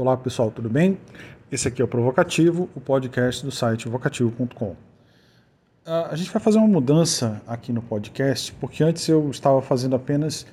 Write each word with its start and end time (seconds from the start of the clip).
Olá 0.00 0.16
pessoal, 0.16 0.50
tudo 0.50 0.70
bem? 0.70 0.96
Esse 1.52 1.68
aqui 1.68 1.82
é 1.82 1.84
o 1.84 1.86
Provocativo, 1.86 2.70
o 2.74 2.80
podcast 2.80 3.44
do 3.44 3.50
site 3.52 3.86
vocativo.com. 3.86 4.74
Ah, 5.84 6.08
a 6.10 6.16
gente 6.16 6.30
vai 6.30 6.40
fazer 6.40 6.56
uma 6.56 6.66
mudança 6.66 7.42
aqui 7.46 7.70
no 7.70 7.82
podcast, 7.82 8.50
porque 8.54 8.82
antes 8.82 9.06
eu 9.06 9.28
estava 9.28 9.60
fazendo 9.60 9.94
apenas 9.94 10.46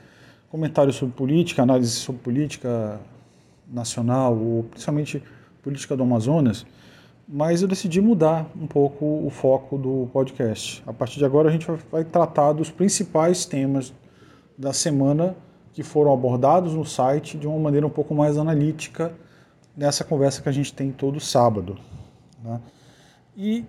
comentários 0.49 0.97
sobre 0.97 1.15
política, 1.15 1.63
análise 1.63 1.91
sobre 1.91 2.21
política 2.21 2.99
nacional, 3.65 4.37
ou 4.37 4.63
principalmente 4.63 5.23
política 5.63 5.95
do 5.95 6.03
Amazonas, 6.03 6.65
mas 7.25 7.61
eu 7.61 7.69
decidi 7.69 8.01
mudar 8.01 8.51
um 8.53 8.67
pouco 8.67 9.05
o 9.25 9.29
foco 9.29 9.77
do 9.77 10.09
podcast. 10.11 10.83
A 10.85 10.91
partir 10.91 11.19
de 11.19 11.25
agora 11.25 11.47
a 11.47 11.51
gente 11.53 11.65
vai 11.89 12.03
tratar 12.03 12.51
dos 12.51 12.69
principais 12.69 13.45
temas 13.45 13.93
da 14.57 14.73
semana 14.73 15.37
que 15.71 15.83
foram 15.83 16.11
abordados 16.11 16.73
no 16.73 16.83
site 16.83 17.37
de 17.37 17.47
uma 17.47 17.57
maneira 17.57 17.87
um 17.87 17.89
pouco 17.89 18.13
mais 18.13 18.37
analítica 18.37 19.13
nessa 19.77 20.03
conversa 20.03 20.41
que 20.41 20.49
a 20.49 20.51
gente 20.51 20.73
tem 20.73 20.91
todo 20.91 21.19
sábado. 21.19 21.77
Né? 22.43 22.59
E 23.37 23.65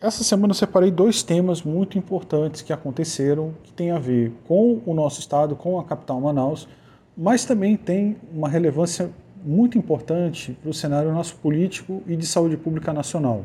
essa 0.00 0.24
semana 0.24 0.50
eu 0.50 0.56
separei 0.56 0.90
dois 0.90 1.22
temas 1.22 1.62
muito 1.62 1.96
importantes 1.96 2.60
que 2.60 2.72
aconteceram, 2.72 3.54
que 3.62 3.72
tem 3.72 3.92
a 3.92 3.98
ver 4.00 4.32
com 4.48 4.82
o 4.84 4.92
nosso 4.92 5.20
estado, 5.20 5.54
com 5.54 5.78
a 5.78 5.84
capital 5.84 6.20
Manaus, 6.20 6.68
mas 7.16 7.44
também 7.44 7.76
tem 7.76 8.16
uma 8.32 8.48
relevância 8.48 9.10
muito 9.44 9.78
importante 9.78 10.58
para 10.60 10.70
o 10.70 10.74
cenário 10.74 11.12
nosso 11.12 11.36
político 11.36 12.02
e 12.06 12.16
de 12.16 12.26
saúde 12.26 12.56
pública 12.56 12.92
nacional. 12.92 13.44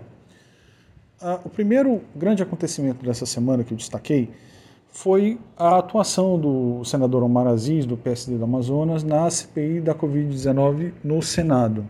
Ah, 1.22 1.40
o 1.44 1.50
primeiro 1.50 2.02
grande 2.16 2.42
acontecimento 2.42 3.06
dessa 3.06 3.26
semana 3.26 3.64
que 3.64 3.74
eu 3.74 3.78
destaquei 3.78 4.30
foi 4.90 5.40
a 5.56 5.78
atuação 5.78 6.40
do 6.40 6.84
senador 6.84 7.22
Omar 7.22 7.46
Aziz, 7.48 7.86
do 7.86 7.96
PSD 7.96 8.38
do 8.38 8.44
Amazonas, 8.44 9.04
na 9.04 9.30
CPI 9.30 9.82
da 9.82 9.94
Covid-19 9.94 10.94
no 11.04 11.22
Senado. 11.22 11.88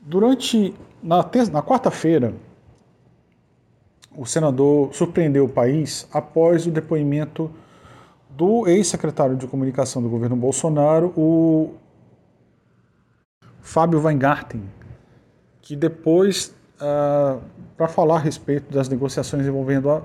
Durante, 0.00 0.74
na, 1.02 1.18
na 1.52 1.62
quarta-feira, 1.62 2.34
o 4.16 4.24
senador 4.24 4.92
surpreendeu 4.94 5.44
o 5.44 5.48
país 5.48 6.08
após 6.12 6.66
o 6.66 6.70
depoimento 6.70 7.50
do 8.30 8.66
ex-secretário 8.66 9.36
de 9.36 9.46
comunicação 9.46 10.02
do 10.02 10.08
governo 10.08 10.36
Bolsonaro, 10.36 11.12
o 11.16 11.74
Fábio 13.60 14.00
Weingarten, 14.00 14.62
que 15.60 15.76
depois, 15.76 16.46
uh, 16.46 16.54
ah, 16.80 17.38
para 17.76 17.86
falar 17.86 18.16
a 18.16 18.18
respeito 18.20 18.72
das 18.72 18.88
negociações 18.88 19.46
envolvendo 19.46 19.90
a, 19.90 20.02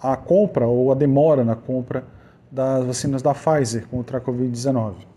a 0.00 0.16
compra 0.16 0.66
ou 0.66 0.90
a 0.90 0.94
demora 0.94 1.44
na 1.44 1.54
compra 1.54 2.04
das 2.50 2.84
vacinas 2.84 3.20
da 3.20 3.34
Pfizer 3.34 3.86
contra 3.88 4.18
a 4.18 4.20
Covid-19. 4.20 5.13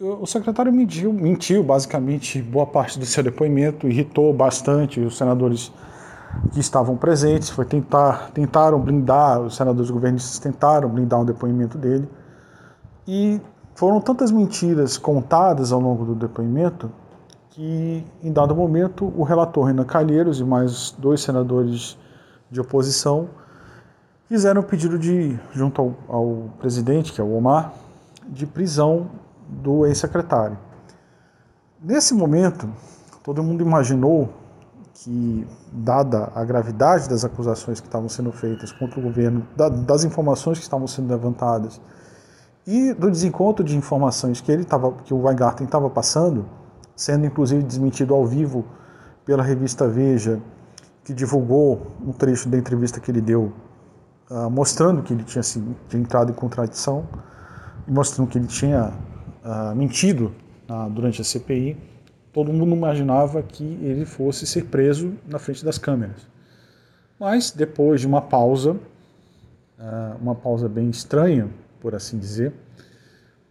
O 0.00 0.26
secretário 0.26 0.72
mentiu, 0.72 1.12
mentiu 1.12 1.62
basicamente 1.62 2.42
boa 2.42 2.66
parte 2.66 2.98
do 2.98 3.06
seu 3.06 3.22
depoimento, 3.22 3.86
irritou 3.86 4.34
bastante 4.34 4.98
os 4.98 5.16
senadores 5.16 5.70
que 6.52 6.58
estavam 6.58 6.96
presentes, 6.96 7.48
foi 7.48 7.64
tentar, 7.64 8.32
tentaram 8.32 8.80
blindar, 8.80 9.40
os 9.40 9.54
senadores 9.54 9.92
governistas 9.92 10.40
tentaram 10.40 10.88
blindar 10.88 11.20
o 11.20 11.24
depoimento 11.24 11.78
dele, 11.78 12.08
e 13.06 13.40
foram 13.76 14.00
tantas 14.00 14.32
mentiras 14.32 14.98
contadas 14.98 15.70
ao 15.70 15.78
longo 15.78 16.04
do 16.04 16.16
depoimento 16.16 16.90
que, 17.50 18.04
em 18.20 18.32
dado 18.32 18.52
momento, 18.52 19.12
o 19.16 19.22
relator 19.22 19.66
Renan 19.66 19.84
Calheiros 19.84 20.40
e 20.40 20.44
mais 20.44 20.90
dois 20.98 21.20
senadores 21.20 21.96
de 22.50 22.60
oposição 22.60 23.28
fizeram 24.28 24.60
o 24.60 24.64
pedido 24.64 24.98
de, 24.98 25.38
junto 25.52 25.80
ao, 25.80 25.94
ao 26.08 26.50
presidente, 26.58 27.12
que 27.12 27.20
é 27.20 27.24
o 27.24 27.32
Omar, 27.32 27.72
de 28.28 28.44
prisão 28.44 29.08
do 29.48 29.86
ex-secretário. 29.86 30.58
Nesse 31.82 32.14
momento, 32.14 32.68
todo 33.22 33.42
mundo 33.42 33.62
imaginou 33.62 34.28
que, 34.94 35.46
dada 35.72 36.30
a 36.34 36.44
gravidade 36.44 37.08
das 37.08 37.24
acusações 37.24 37.80
que 37.80 37.86
estavam 37.86 38.08
sendo 38.08 38.32
feitas 38.32 38.72
contra 38.72 39.00
o 39.00 39.02
governo, 39.02 39.46
das 39.86 40.04
informações 40.04 40.58
que 40.58 40.64
estavam 40.64 40.86
sendo 40.86 41.10
levantadas 41.10 41.80
e 42.66 42.94
do 42.94 43.10
desencontro 43.10 43.64
de 43.64 43.76
informações 43.76 44.40
que 44.40 44.50
ele 44.50 44.64
tava, 44.64 44.92
que 45.04 45.12
o 45.12 45.24
Weingarten 45.24 45.66
estava 45.66 45.90
passando, 45.90 46.46
sendo 46.96 47.26
inclusive 47.26 47.62
desmentido 47.62 48.14
ao 48.14 48.24
vivo 48.24 48.64
pela 49.24 49.42
revista 49.42 49.86
Veja, 49.86 50.40
que 51.04 51.12
divulgou 51.12 51.88
um 52.00 52.12
trecho 52.12 52.48
da 52.48 52.56
entrevista 52.56 53.00
que 53.00 53.10
ele 53.10 53.20
deu 53.20 53.52
uh, 54.30 54.48
mostrando 54.48 55.02
que 55.02 55.12
ele 55.12 55.24
tinha, 55.24 55.40
assim, 55.40 55.74
tinha 55.88 56.00
entrado 56.00 56.30
em 56.30 56.34
contradição 56.34 57.04
mostrando 57.86 58.28
que 58.28 58.38
ele 58.38 58.46
tinha 58.46 58.92
uh, 59.44 59.74
mentido 59.76 60.32
uh, 60.68 60.88
durante 60.90 61.20
a 61.20 61.24
CPI, 61.24 61.76
todo 62.32 62.52
mundo 62.52 62.74
imaginava 62.74 63.42
que 63.42 63.64
ele 63.82 64.04
fosse 64.04 64.46
ser 64.46 64.64
preso 64.64 65.12
na 65.28 65.38
frente 65.38 65.64
das 65.64 65.78
câmeras. 65.78 66.26
Mas 67.18 67.52
depois 67.52 68.00
de 68.00 68.06
uma 68.08 68.20
pausa, 68.20 68.76
uma 70.20 70.34
pausa 70.34 70.68
bem 70.68 70.90
estranha, 70.90 71.48
por 71.80 71.94
assim 71.94 72.18
dizer, 72.18 72.52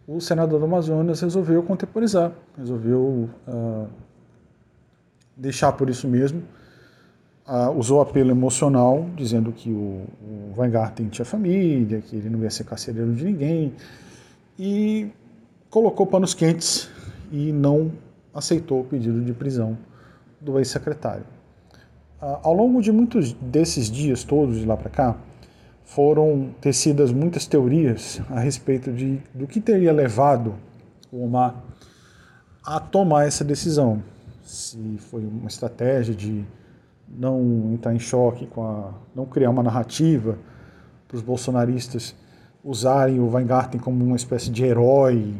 o 0.06 0.20
senador 0.20 0.58
do 0.58 0.66
Amazonas 0.66 1.22
resolveu 1.22 1.62
contemporizar, 1.62 2.30
resolveu 2.58 3.30
deixar 5.34 5.72
por 5.72 5.88
isso 5.88 6.06
mesmo 6.06 6.42
uh, 7.46 7.70
usou 7.76 8.00
apelo 8.00 8.30
emocional, 8.30 9.06
dizendo 9.16 9.52
que 9.52 9.70
o, 9.70 10.04
o 10.22 10.52
Weingarten 10.56 11.08
tinha 11.08 11.24
família, 11.24 12.00
que 12.00 12.16
ele 12.16 12.30
não 12.30 12.42
ia 12.42 12.50
ser 12.50 12.64
carcereiro 12.64 13.14
de 13.14 13.24
ninguém, 13.24 13.74
e 14.58 15.10
colocou 15.74 16.06
panos 16.06 16.34
quentes 16.34 16.88
e 17.32 17.50
não 17.50 17.90
aceitou 18.32 18.82
o 18.82 18.84
pedido 18.84 19.20
de 19.20 19.32
prisão 19.32 19.76
do 20.40 20.56
ex-secretário. 20.60 21.24
Ao 22.20 22.54
longo 22.54 22.80
de 22.80 22.92
muitos 22.92 23.32
desses 23.32 23.90
dias 23.90 24.22
todos 24.22 24.60
de 24.60 24.66
lá 24.66 24.76
para 24.76 24.88
cá, 24.88 25.16
foram 25.82 26.54
tecidas 26.60 27.10
muitas 27.10 27.44
teorias 27.44 28.22
a 28.30 28.38
respeito 28.38 28.92
de, 28.92 29.20
do 29.34 29.48
que 29.48 29.60
teria 29.60 29.92
levado 29.92 30.54
o 31.10 31.24
Omar 31.24 31.56
a 32.64 32.78
tomar 32.78 33.26
essa 33.26 33.42
decisão. 33.42 34.00
Se 34.44 34.78
foi 34.98 35.26
uma 35.26 35.48
estratégia 35.48 36.14
de 36.14 36.44
não 37.08 37.72
entrar 37.72 37.92
em 37.92 37.98
choque 37.98 38.46
com 38.46 38.62
a. 38.62 38.94
não 39.12 39.26
criar 39.26 39.50
uma 39.50 39.62
narrativa 39.64 40.38
para 41.08 41.16
os 41.16 41.22
bolsonaristas 41.22 42.14
usarem 42.62 43.18
o 43.18 43.28
Weingarten 43.28 43.80
como 43.80 44.04
uma 44.04 44.16
espécie 44.16 44.50
de 44.50 44.64
herói, 44.64 45.34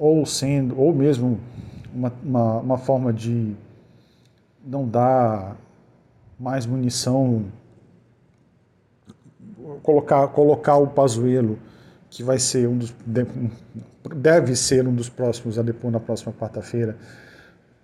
ou 0.00 0.24
sendo, 0.24 0.80
ou 0.80 0.94
mesmo 0.94 1.38
uma, 1.94 2.10
uma, 2.24 2.58
uma 2.60 2.78
forma 2.78 3.12
de 3.12 3.54
não 4.64 4.88
dar 4.88 5.58
mais 6.38 6.64
munição, 6.64 7.44
colocar, 9.82 10.26
colocar 10.28 10.78
o 10.78 10.86
Pazuello, 10.86 11.58
que 12.08 12.22
vai 12.22 12.38
ser 12.38 12.66
um 12.66 12.78
dos, 12.78 12.94
deve 14.16 14.56
ser 14.56 14.88
um 14.88 14.94
dos 14.94 15.10
próximos 15.10 15.58
a 15.58 15.62
depor 15.62 15.90
na 15.90 16.00
próxima 16.00 16.32
quarta-feira, 16.32 16.96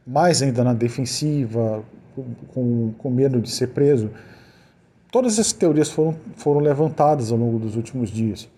mais 0.06 0.41
ainda 0.41 0.65
na 0.65 0.72
defensiva, 0.72 1.84
com, 2.55 2.94
com 2.97 3.10
medo 3.10 3.43
de 3.43 3.50
ser 3.50 3.69
preso. 3.69 4.10
Todas 5.12 5.34
essas 5.34 5.53
teorias 5.53 5.91
foram, 5.91 6.16
foram 6.34 6.60
levantadas 6.60 7.31
ao 7.31 7.37
longo 7.37 7.59
dos 7.59 7.76
últimos 7.76 8.09
dias. 8.09 8.49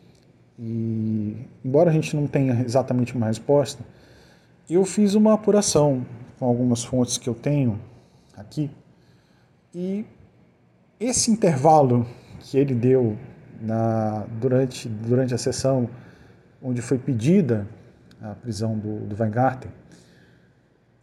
E, 0.59 1.37
embora 1.65 1.91
a 1.91 1.93
gente 1.93 2.17
não 2.17 2.27
tenha 2.27 2.63
exatamente 2.63 3.15
uma 3.15 3.27
resposta, 3.27 3.85
eu 4.69 4.85
fiz 4.85 5.15
uma 5.15 5.35
apuração 5.35 6.05
com 6.39 6.47
algumas 6.47 6.85
fontes 6.85 7.17
que 7.17 7.29
eu 7.29 7.35
tenho 7.35 7.79
aqui. 8.37 8.71
E 9.75 10.05
esse 10.99 11.31
intervalo 11.31 12.07
que 12.41 12.59
ele 12.59 12.75
deu 12.75 13.17
na, 13.61 14.27
durante, 14.41 14.89
durante 14.89 15.35
a 15.35 15.39
sessão 15.39 15.88
onde 16.62 16.82
foi 16.82 16.99
pedida 16.99 17.67
a 18.21 18.35
prisão 18.35 18.77
do, 18.77 19.06
do 19.06 19.17
Weingarten, 19.21 19.71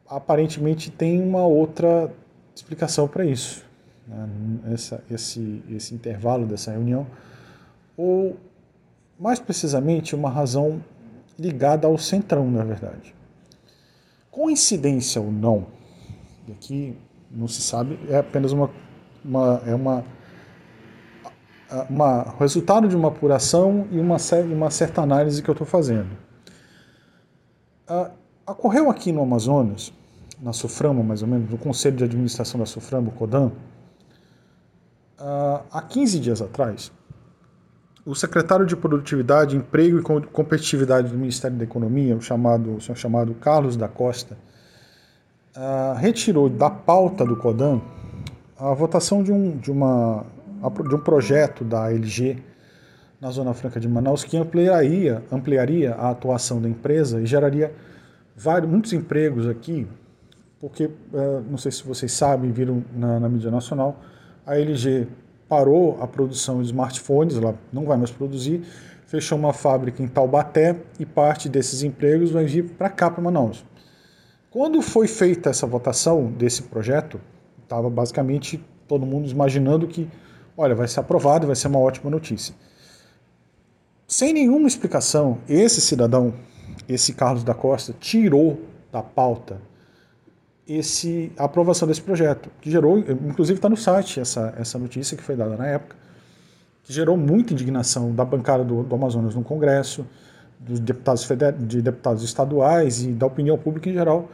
aparentemente 0.08 0.92
tem 0.92 1.22
uma 1.22 1.46
outra 1.46 2.12
explicação 2.54 3.08
para 3.08 3.26
isso, 3.26 3.66
né? 4.08 4.28
Essa, 4.74 5.04
esse, 5.10 5.64
esse 5.70 5.96
intervalo 5.96 6.46
dessa 6.46 6.72
reunião, 6.72 7.08
ou 7.98 8.38
mais 9.20 9.40
precisamente 9.40 10.16
uma 10.16 10.30
razão 10.30 10.84
ligada 11.38 11.88
ao 11.88 11.98
centrão, 11.98 12.50
na 12.50 12.64
verdade. 12.64 13.14
Coincidência 14.32 15.22
ou 15.22 15.32
não, 15.32 15.68
e 16.48 16.52
aqui 16.52 16.98
não 17.32 17.48
se 17.48 17.62
sabe, 17.62 18.00
é 18.10 18.18
apenas 18.18 18.52
uma, 18.52 18.70
uma 19.24 19.62
é 19.66 19.76
uma, 19.76 20.04
uma 21.90 22.36
resultado 22.40 22.88
de 22.88 22.96
uma 22.96 23.08
apuração 23.08 23.88
e 23.92 24.00
uma, 24.00 24.18
uma 24.52 24.70
certa 24.70 25.02
análise 25.02 25.42
que 25.42 25.50
eu 25.50 25.54
estou 25.54 25.68
fazendo. 25.68 26.18
Uh, 27.90 28.12
ocorreu 28.46 28.90
aqui 28.90 29.12
no 29.12 29.22
Amazonas 29.22 29.94
na 30.42 30.54
Suframo, 30.54 31.04
mais 31.04 31.22
ou 31.22 31.28
menos, 31.28 31.50
no 31.50 31.58
Conselho 31.58 31.96
de 31.96 32.04
Administração 32.04 32.60
da 32.60 32.66
Suframo, 32.66 33.12
CODAM, 33.12 33.52
ah, 35.18 35.62
há 35.72 35.82
15 35.82 36.20
dias 36.20 36.42
atrás, 36.42 36.92
o 38.06 38.14
secretário 38.14 38.66
de 38.68 38.76
Produtividade, 38.76 39.58
Emprego 39.58 39.98
e 39.98 40.28
Competitividade 40.28 41.10
do 41.10 41.18
Ministério 41.18 41.58
da 41.58 41.64
Economia, 41.64 42.16
o, 42.16 42.22
chamado, 42.22 42.76
o 42.76 42.82
senhor 42.82 42.96
chamado 42.96 43.34
Carlos 43.34 43.76
da 43.76 43.88
Costa, 43.88 44.38
uh, 45.58 45.96
retirou 45.98 46.48
da 46.48 46.70
pauta 46.70 47.26
do 47.26 47.36
CODAN 47.36 47.82
a 48.60 48.74
votação 48.74 49.24
de 49.24 49.32
um, 49.32 49.58
de, 49.58 49.72
uma, 49.72 50.24
de 50.88 50.96
um 50.96 51.00
projeto 51.00 51.64
da 51.64 51.92
LG 51.92 52.38
na 53.20 53.32
Zona 53.32 53.56
Franca 53.56 53.80
de 53.80 53.90
Manaus 53.90 54.24
que 54.24 54.38
ampliaria, 54.38 55.24
ampliaria 55.32 55.96
a 55.96 56.12
atuação 56.12 56.62
da 56.62 56.70
empresa 56.70 57.20
e 57.20 57.26
geraria 57.26 57.74
vários, 58.36 58.70
muitos 58.70 58.94
empregos 58.94 59.48
aqui, 59.48 59.88
porque, 60.62 60.86
uh, 60.86 61.44
não 61.50 61.58
sei 61.58 61.72
se 61.72 61.84
vocês 61.84 62.12
sabem, 62.12 62.52
viram 62.52 62.84
na, 62.96 63.20
na 63.20 63.28
mídia 63.28 63.50
nacional, 63.50 64.00
a 64.46 64.56
LG 64.60 65.08
parou 65.56 65.98
a 66.02 66.08
produção 66.08 66.62
de 66.62 66.66
smartphones, 66.66 67.38
ela 67.38 67.58
não 67.72 67.86
vai 67.86 67.96
mais 67.96 68.12
produzir, 68.12 68.62
fechou 69.08 69.38
uma 69.38 69.54
fábrica 69.54 70.04
em 70.04 70.08
Taubaté 70.08 70.76
e 71.00 71.06
parte 71.06 71.48
desses 71.48 71.82
empregos 71.82 72.30
vai 72.30 72.44
vir 72.44 72.72
para 72.72 72.90
cá, 72.90 73.10
para 73.10 73.24
Manaus. 73.24 73.64
Quando 74.52 74.82
foi 74.82 75.08
feita 75.08 75.50
essa 75.50 75.66
votação 75.66 76.26
desse 76.26 76.64
projeto, 76.64 77.22
estava 77.64 77.90
basicamente 77.90 78.62
todo 78.86 79.06
mundo 79.06 79.30
imaginando 79.30 79.88
que, 79.88 80.10
olha, 80.58 80.76
vai 80.76 80.90
ser 80.90 81.00
aprovado, 81.00 81.48
vai 81.48 81.56
ser 81.56 81.70
uma 81.70 81.80
ótima 81.80 82.10
notícia. 82.10 82.54
Sem 84.06 84.34
nenhuma 84.34 84.68
explicação, 84.68 85.38
esse 85.48 85.80
cidadão, 85.80 86.34
esse 86.86 87.14
Carlos 87.14 87.46
da 87.46 87.54
Costa, 87.54 87.96
tirou 87.98 88.60
da 88.92 89.02
pauta 89.02 89.62
esse, 90.68 91.32
a 91.38 91.46
aprovação 91.46 91.88
desse 91.88 92.02
projeto, 92.02 92.50
que 92.60 92.72
gerou, 92.72 92.98
inclusive 92.98 93.58
está 93.58 93.70
no 93.70 93.78
site 93.78 94.20
essa, 94.20 94.54
essa 94.58 94.80
notícia 94.80 95.16
que 95.16 95.24
foi 95.24 95.36
dada 95.36 95.56
na 95.56 95.68
época, 95.68 95.96
que 96.84 96.92
gerou 96.92 97.16
muita 97.18 97.54
indignação 97.54 98.14
da 98.14 98.26
bancada 98.26 98.64
do, 98.64 98.84
do 98.84 98.96
Amazonas 98.96 99.36
no 99.36 99.44
Congresso, 99.44 100.06
dos 100.60 100.80
deputados 100.80 101.24
feder, 101.24 101.54
de 101.54 101.82
deputados 101.82 102.24
estaduais 102.24 103.04
e 103.04 103.12
da 103.12 103.26
opinião 103.26 103.58
pública 103.58 103.90
em 103.90 103.94
geral. 103.94 104.30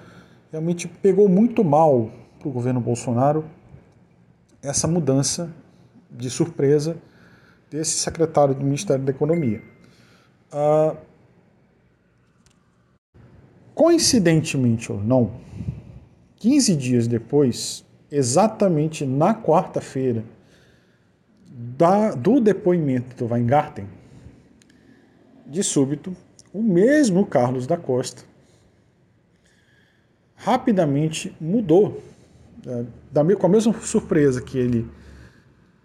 Realmente 0.51 0.87
pegou 0.87 1.27
muito 1.27 1.63
mal 1.63 2.09
para 2.39 2.47
o 2.47 2.51
governo 2.51 2.79
Bolsonaro 2.79 3.45
essa 4.61 4.87
mudança 4.87 5.49
de 6.09 6.29
surpresa 6.29 6.97
desse 7.69 7.97
secretário 7.99 8.53
do 8.53 8.63
Ministério 8.63 9.03
da 9.03 9.11
Economia. 9.11 9.61
Ah, 10.51 10.95
coincidentemente 13.73 14.91
ou 14.91 15.01
não, 15.01 15.31
15 16.41 16.75
dias 16.75 17.07
depois, 17.07 17.85
exatamente 18.11 19.05
na 19.05 19.35
quarta-feira, 19.35 20.23
do 22.17 22.39
depoimento 22.39 23.15
do 23.15 23.31
Weingarten, 23.31 23.87
de 25.45 25.61
súbito, 25.61 26.17
o 26.51 26.63
mesmo 26.63 27.27
Carlos 27.27 27.67
da 27.67 27.77
Costa 27.77 28.23
rapidamente 30.35 31.31
mudou, 31.39 32.01
da, 33.11 33.23
com 33.35 33.45
a 33.45 33.49
mesma 33.49 33.79
surpresa 33.81 34.41
que 34.41 34.57
ele 34.57 34.89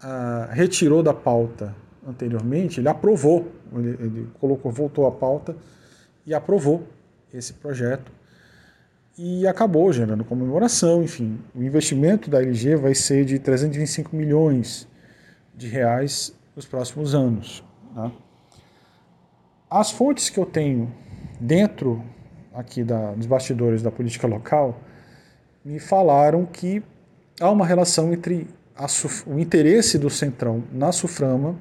ah, 0.01 0.49
retirou 0.51 1.03
da 1.03 1.13
pauta 1.13 1.75
anteriormente, 2.07 2.79
ele 2.79 2.89
aprovou, 2.89 3.51
ele, 3.73 3.89
ele 3.89 4.27
colocou, 4.39 4.71
voltou 4.71 5.05
à 5.05 5.11
pauta 5.11 5.55
e 6.25 6.33
aprovou 6.33 6.81
esse 7.31 7.53
projeto 7.53 8.16
e 9.17 9.47
acabou 9.47 9.91
gerando 9.91 10.23
comemoração, 10.23 11.01
enfim. 11.01 11.39
O 11.55 11.63
investimento 11.63 12.29
da 12.29 12.39
LG 12.39 12.75
vai 12.75 12.93
ser 12.93 13.25
de 13.25 13.39
325 13.39 14.15
milhões 14.15 14.87
de 15.55 15.67
reais 15.67 16.33
nos 16.55 16.67
próximos 16.67 17.15
anos. 17.15 17.63
Né? 17.95 18.11
As 19.69 19.89
fontes 19.89 20.29
que 20.29 20.39
eu 20.39 20.45
tenho 20.45 20.93
dentro 21.39 22.03
aqui 22.53 22.83
da, 22.83 23.13
dos 23.13 23.25
bastidores 23.25 23.81
da 23.81 23.89
política 23.89 24.27
local 24.27 24.79
me 25.65 25.79
falaram 25.79 26.45
que 26.45 26.83
há 27.41 27.49
uma 27.49 27.65
relação 27.65 28.13
entre 28.13 28.47
a, 28.75 28.85
o 29.25 29.39
interesse 29.39 29.97
do 29.97 30.09
Centrão 30.09 30.63
na 30.71 30.91
Suframa 30.91 31.55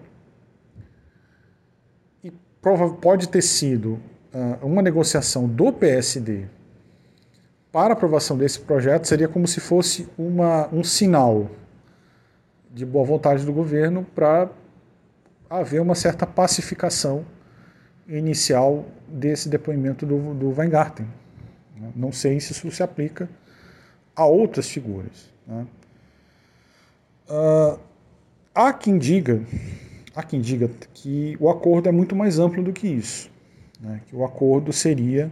e 2.23 2.31
prova, 2.61 2.91
pode 2.94 3.29
ter 3.31 3.43
sido 3.43 3.99
uh, 4.32 4.67
uma 4.67 4.82
negociação 4.82 5.49
do 5.49 5.73
PSD 5.73 6.47
para 7.76 7.93
aprovação 7.93 8.38
desse 8.38 8.58
projeto 8.61 9.05
seria 9.05 9.28
como 9.28 9.46
se 9.46 9.61
fosse 9.61 10.08
uma, 10.17 10.67
um 10.73 10.82
sinal 10.82 11.50
de 12.73 12.87
boa 12.87 13.05
vontade 13.05 13.44
do 13.44 13.52
governo 13.52 14.02
para 14.14 14.49
haver 15.50 15.82
uma 15.82 15.94
certa 15.94 16.26
pacificação 16.26 17.26
inicial 18.08 18.87
desse 19.06 19.50
depoimento 19.50 20.06
do, 20.06 20.32
do 20.32 20.58
Weingarten. 20.58 21.06
Não 21.94 22.11
sei 22.12 22.40
se 22.40 22.52
isso 22.52 22.70
se 22.70 22.82
aplica 22.82 23.28
a 24.14 24.25
outras 24.25 24.70
figuras. 24.70 25.31
Né? 25.46 25.67
Uh, 27.28 27.78
há 28.55 28.73
quem 28.73 28.96
diga, 28.96 29.43
há 30.14 30.23
quem 30.23 30.40
diga 30.40 30.70
que 30.94 31.37
o 31.38 31.50
acordo 31.50 31.90
é 31.90 31.93
muito 31.93 32.17
mais 32.17 32.38
amplo 32.38 32.62
do 32.62 32.73
que 32.73 32.88
isso, 32.88 33.31
né? 33.78 34.00
que 34.06 34.17
o 34.17 34.25
acordo 34.25 34.73
seria 34.73 35.31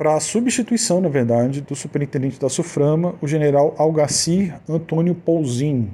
para 0.00 0.14
a 0.14 0.20
substituição, 0.20 0.98
na 0.98 1.10
verdade, 1.10 1.60
do 1.60 1.76
superintendente 1.76 2.40
da 2.40 2.48
SUFRAMA, 2.48 3.16
o 3.20 3.28
general 3.28 3.74
Algacir 3.76 4.58
Antônio 4.66 5.14
Pouzin, 5.14 5.90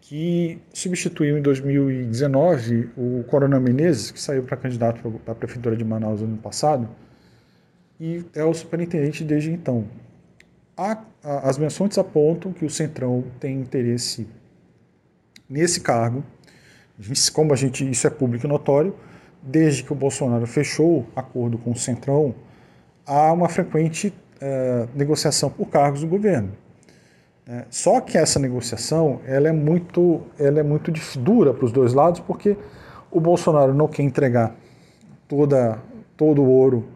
que 0.00 0.56
substituiu 0.72 1.36
em 1.36 1.42
2019 1.42 2.90
o 2.96 3.24
Coronel 3.24 3.60
Menezes, 3.60 4.12
que 4.12 4.20
saiu 4.20 4.44
para 4.44 4.56
candidato 4.56 5.02
para 5.24 5.32
a 5.32 5.34
Prefeitura 5.34 5.76
de 5.76 5.84
Manaus 5.84 6.22
ano 6.22 6.36
passado, 6.36 6.88
e 7.98 8.24
é 8.36 8.44
o 8.44 8.54
superintendente 8.54 9.24
desde 9.24 9.50
então. 9.50 9.84
as 11.24 11.58
menções 11.58 11.98
apontam 11.98 12.52
que 12.52 12.64
o 12.64 12.70
Centrão 12.70 13.24
tem 13.40 13.58
interesse 13.58 14.28
nesse 15.48 15.80
cargo, 15.80 16.22
como 17.32 17.52
a 17.52 17.56
gente, 17.56 17.90
isso 17.90 18.06
é 18.06 18.10
público 18.10 18.46
e 18.46 18.48
notório, 18.48 18.94
desde 19.42 19.82
que 19.82 19.92
o 19.92 19.96
Bolsonaro 19.96 20.46
fechou 20.46 21.04
acordo 21.16 21.58
com 21.58 21.72
o 21.72 21.76
Centrão 21.76 22.32
há 23.10 23.32
uma 23.32 23.48
frequente 23.48 24.14
uh, 24.40 24.88
negociação 24.94 25.50
por 25.50 25.66
cargos 25.66 26.02
do 26.02 26.06
governo. 26.06 26.52
É, 27.48 27.64
só 27.68 28.00
que 28.00 28.16
essa 28.16 28.38
negociação 28.38 29.20
ela 29.26 29.48
é 29.48 29.52
muito, 29.52 30.22
ela 30.38 30.60
é 30.60 30.62
muito 30.62 30.92
dura 31.18 31.52
para 31.52 31.64
os 31.64 31.72
dois 31.72 31.92
lados, 31.92 32.20
porque 32.20 32.56
o 33.10 33.18
Bolsonaro 33.18 33.74
não 33.74 33.88
quer 33.88 34.04
entregar 34.04 34.54
toda, 35.26 35.80
todo 36.16 36.42
o 36.42 36.48
ouro 36.48 36.86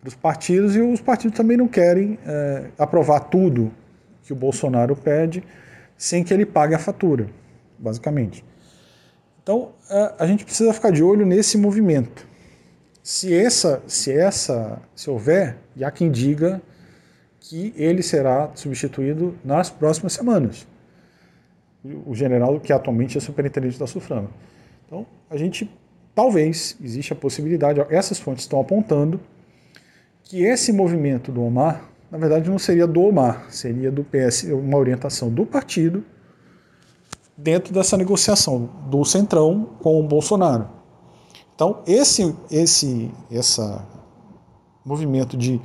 para 0.00 0.08
os 0.08 0.14
partidos 0.14 0.76
e 0.76 0.80
os 0.80 1.00
partidos 1.00 1.36
também 1.36 1.56
não 1.56 1.66
querem 1.66 2.16
é, 2.24 2.66
aprovar 2.78 3.18
tudo 3.20 3.72
que 4.22 4.32
o 4.32 4.36
Bolsonaro 4.36 4.94
pede 4.94 5.42
sem 5.96 6.22
que 6.22 6.32
ele 6.32 6.46
pague 6.46 6.76
a 6.76 6.78
fatura, 6.78 7.26
basicamente. 7.76 8.44
Então 9.42 9.70
é, 9.90 10.14
a 10.20 10.26
gente 10.28 10.44
precisa 10.44 10.72
ficar 10.72 10.92
de 10.92 11.02
olho 11.02 11.26
nesse 11.26 11.58
movimento 11.58 12.27
se 13.08 13.34
essa, 13.34 13.82
se 13.86 14.12
essa, 14.12 14.82
se 14.94 15.08
houver, 15.08 15.56
e 15.74 15.82
há 15.82 15.90
quem 15.90 16.10
diga 16.10 16.60
que 17.40 17.72
ele 17.74 18.02
será 18.02 18.50
substituído 18.54 19.34
nas 19.42 19.70
próximas 19.70 20.12
semanas. 20.12 20.66
O 22.04 22.14
general 22.14 22.60
que 22.60 22.70
atualmente 22.70 23.16
é 23.16 23.20
superintendente 23.22 23.78
da 23.78 23.86
Suframa. 23.86 24.28
Então, 24.86 25.06
a 25.30 25.38
gente 25.38 25.74
talvez 26.14 26.76
existe 26.84 27.14
a 27.14 27.16
possibilidade, 27.16 27.80
essas 27.88 28.18
fontes 28.18 28.44
estão 28.44 28.60
apontando 28.60 29.18
que 30.22 30.44
esse 30.44 30.70
movimento 30.70 31.32
do 31.32 31.42
Omar, 31.42 31.88
na 32.10 32.18
verdade, 32.18 32.50
não 32.50 32.58
seria 32.58 32.86
do 32.86 33.00
Omar, 33.00 33.46
seria 33.48 33.90
do 33.90 34.04
PS, 34.04 34.42
uma 34.52 34.76
orientação 34.76 35.30
do 35.30 35.46
partido 35.46 36.04
dentro 37.34 37.72
dessa 37.72 37.96
negociação 37.96 38.68
do 38.90 39.02
Centrão 39.02 39.64
com 39.80 39.98
o 39.98 40.06
Bolsonaro. 40.06 40.76
Então, 41.58 41.78
esse, 41.88 42.36
esse 42.52 43.12
essa 43.28 43.84
movimento 44.84 45.36
de 45.36 45.60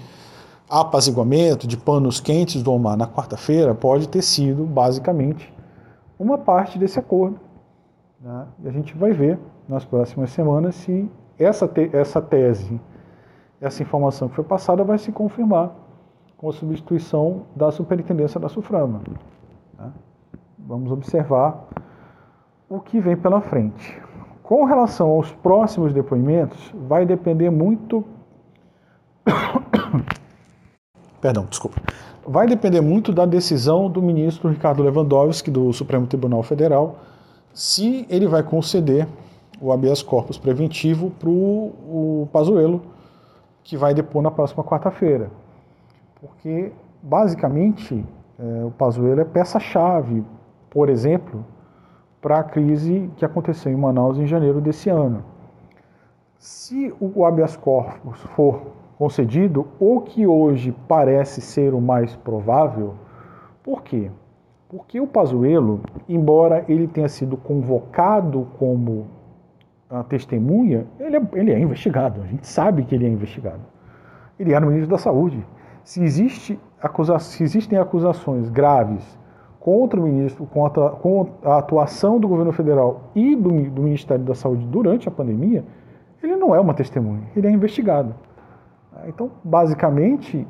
apaziguamento, 0.68 1.68
de 1.68 1.78
panos 1.78 2.20
quentes 2.20 2.64
do 2.64 2.74
Omar 2.74 2.98
na 2.98 3.06
quarta-feira, 3.06 3.76
pode 3.76 4.10
ter 4.10 4.24
sido, 4.24 4.64
basicamente, 4.64 5.54
uma 6.18 6.36
parte 6.36 6.80
desse 6.80 6.98
acordo. 6.98 7.40
Né? 8.20 8.48
E 8.64 8.70
a 8.70 8.72
gente 8.72 8.98
vai 8.98 9.14
ver 9.14 9.38
nas 9.70 9.86
próximas 9.86 10.32
semanas 10.32 10.74
se 10.74 11.08
essa, 11.38 11.68
te 11.68 11.92
essa 11.94 12.20
tese, 12.20 12.82
essa 13.62 13.84
informação 13.84 14.28
que 14.28 14.34
foi 14.34 14.44
passada 14.44 14.84
vai 14.84 14.98
se 14.98 15.12
confirmar 15.12 15.76
com 16.38 16.50
a 16.50 16.54
substituição 16.54 17.44
da 17.56 17.72
superintendência 17.72 18.40
da 18.40 18.50
SUFRAMA. 18.50 19.00
Né? 19.78 19.92
Vamos 20.58 20.92
observar 20.92 21.68
o 22.68 22.80
que 22.80 23.00
vem 23.00 23.16
pela 23.16 23.42
frente. 23.42 24.03
Com 24.44 24.66
relação 24.66 25.10
aos 25.10 25.32
próximos 25.32 25.94
depoimentos, 25.94 26.60
vai 26.74 27.06
depender 27.06 27.50
muito. 27.50 28.04
Perdão, 31.22 31.46
desculpa. 31.46 31.82
Vai 32.28 32.46
depender 32.46 32.82
muito 32.82 33.14
da 33.14 33.26
decisão 33.26 33.90
do 33.90 34.02
ministro 34.02 34.50
Ricardo 34.50 34.84
Lewandowski, 34.84 35.50
do 35.50 35.72
Supremo 35.72 36.06
Tribunal 36.06 36.44
Federal, 36.44 36.98
se 37.54 38.06
ele 38.10 38.28
vai 38.28 38.44
conceder 38.44 39.08
o 39.62 39.72
habeas 39.72 40.02
corpus 40.02 40.38
preventivo 40.38 41.10
para 41.12 41.30
o 41.30 42.28
Pazuello, 42.34 42.82
que 43.64 43.78
vai 43.78 43.94
depor 43.94 44.22
na 44.22 44.32
próxima 44.32 44.64
quarta-feira. 44.64 45.32
porque 46.20 46.72
basicamente 47.02 48.06
é, 48.40 48.66
o 48.66 48.72
Pazuello 48.72 49.20
é 49.20 49.26
peça-chave, 49.26 50.24
por 50.70 50.90
exemplo, 50.90 51.46
para 52.24 52.40
a 52.40 52.44
crise 52.44 53.12
que 53.18 53.26
aconteceu 53.26 53.70
em 53.70 53.76
Manaus 53.76 54.18
em 54.18 54.26
janeiro 54.26 54.62
desse 54.62 54.90
ano. 54.90 55.26
Se 56.38 56.94
o 57.00 57.26
habeas 57.26 57.58
corpus 57.58 58.18
for 58.36 58.62
concedido, 58.98 59.68
o 59.78 60.00
que 60.00 60.26
hoje 60.26 60.74
parece 60.88 61.42
ser 61.42 61.74
o 61.74 61.82
mais 61.82 62.16
provável, 62.16 62.96
por 63.62 63.84
quê? 63.84 64.10
Porque 64.70 65.02
o 65.02 65.06
Pazuello, 65.06 65.82
embora 66.08 66.64
ele 66.70 66.88
tenha 66.88 67.10
sido 67.10 67.36
convocado 67.36 68.48
como 68.58 69.06
a 69.90 70.02
testemunha, 70.04 70.88
ele 71.00 71.18
é, 71.18 71.22
ele 71.34 71.52
é 71.52 71.60
investigado. 71.60 72.22
A 72.22 72.26
gente 72.26 72.48
sabe 72.48 72.84
que 72.84 72.96
ele 72.96 73.06
é 73.06 73.10
investigado. 73.10 73.62
Ele 74.40 74.54
era 74.54 74.66
ministro 74.66 74.90
da 74.90 74.98
Saúde. 74.98 75.46
Se, 75.84 76.02
existe 76.02 76.58
acusa, 76.82 77.20
se 77.20 77.44
existem 77.44 77.78
acusações 77.78 78.50
graves 78.50 79.20
contra 79.64 79.98
o 79.98 80.04
ministro, 80.04 80.46
contra, 80.46 80.94
a 81.46 81.58
atuação 81.58 82.20
do 82.20 82.28
governo 82.28 82.52
federal 82.52 83.04
e 83.16 83.34
do, 83.34 83.50
do 83.70 83.82
Ministério 83.82 84.26
da 84.26 84.36
Saúde 84.36 84.66
durante 84.66 85.08
a 85.08 85.12
pandemia, 85.12 85.64
ele 86.22 86.36
não 86.36 86.54
é 86.54 86.60
uma 86.60 86.74
testemunha, 86.74 87.24
ele 87.34 87.48
é 87.48 87.50
investigado. 87.50 88.14
Então, 89.08 89.32
basicamente, 89.42 90.46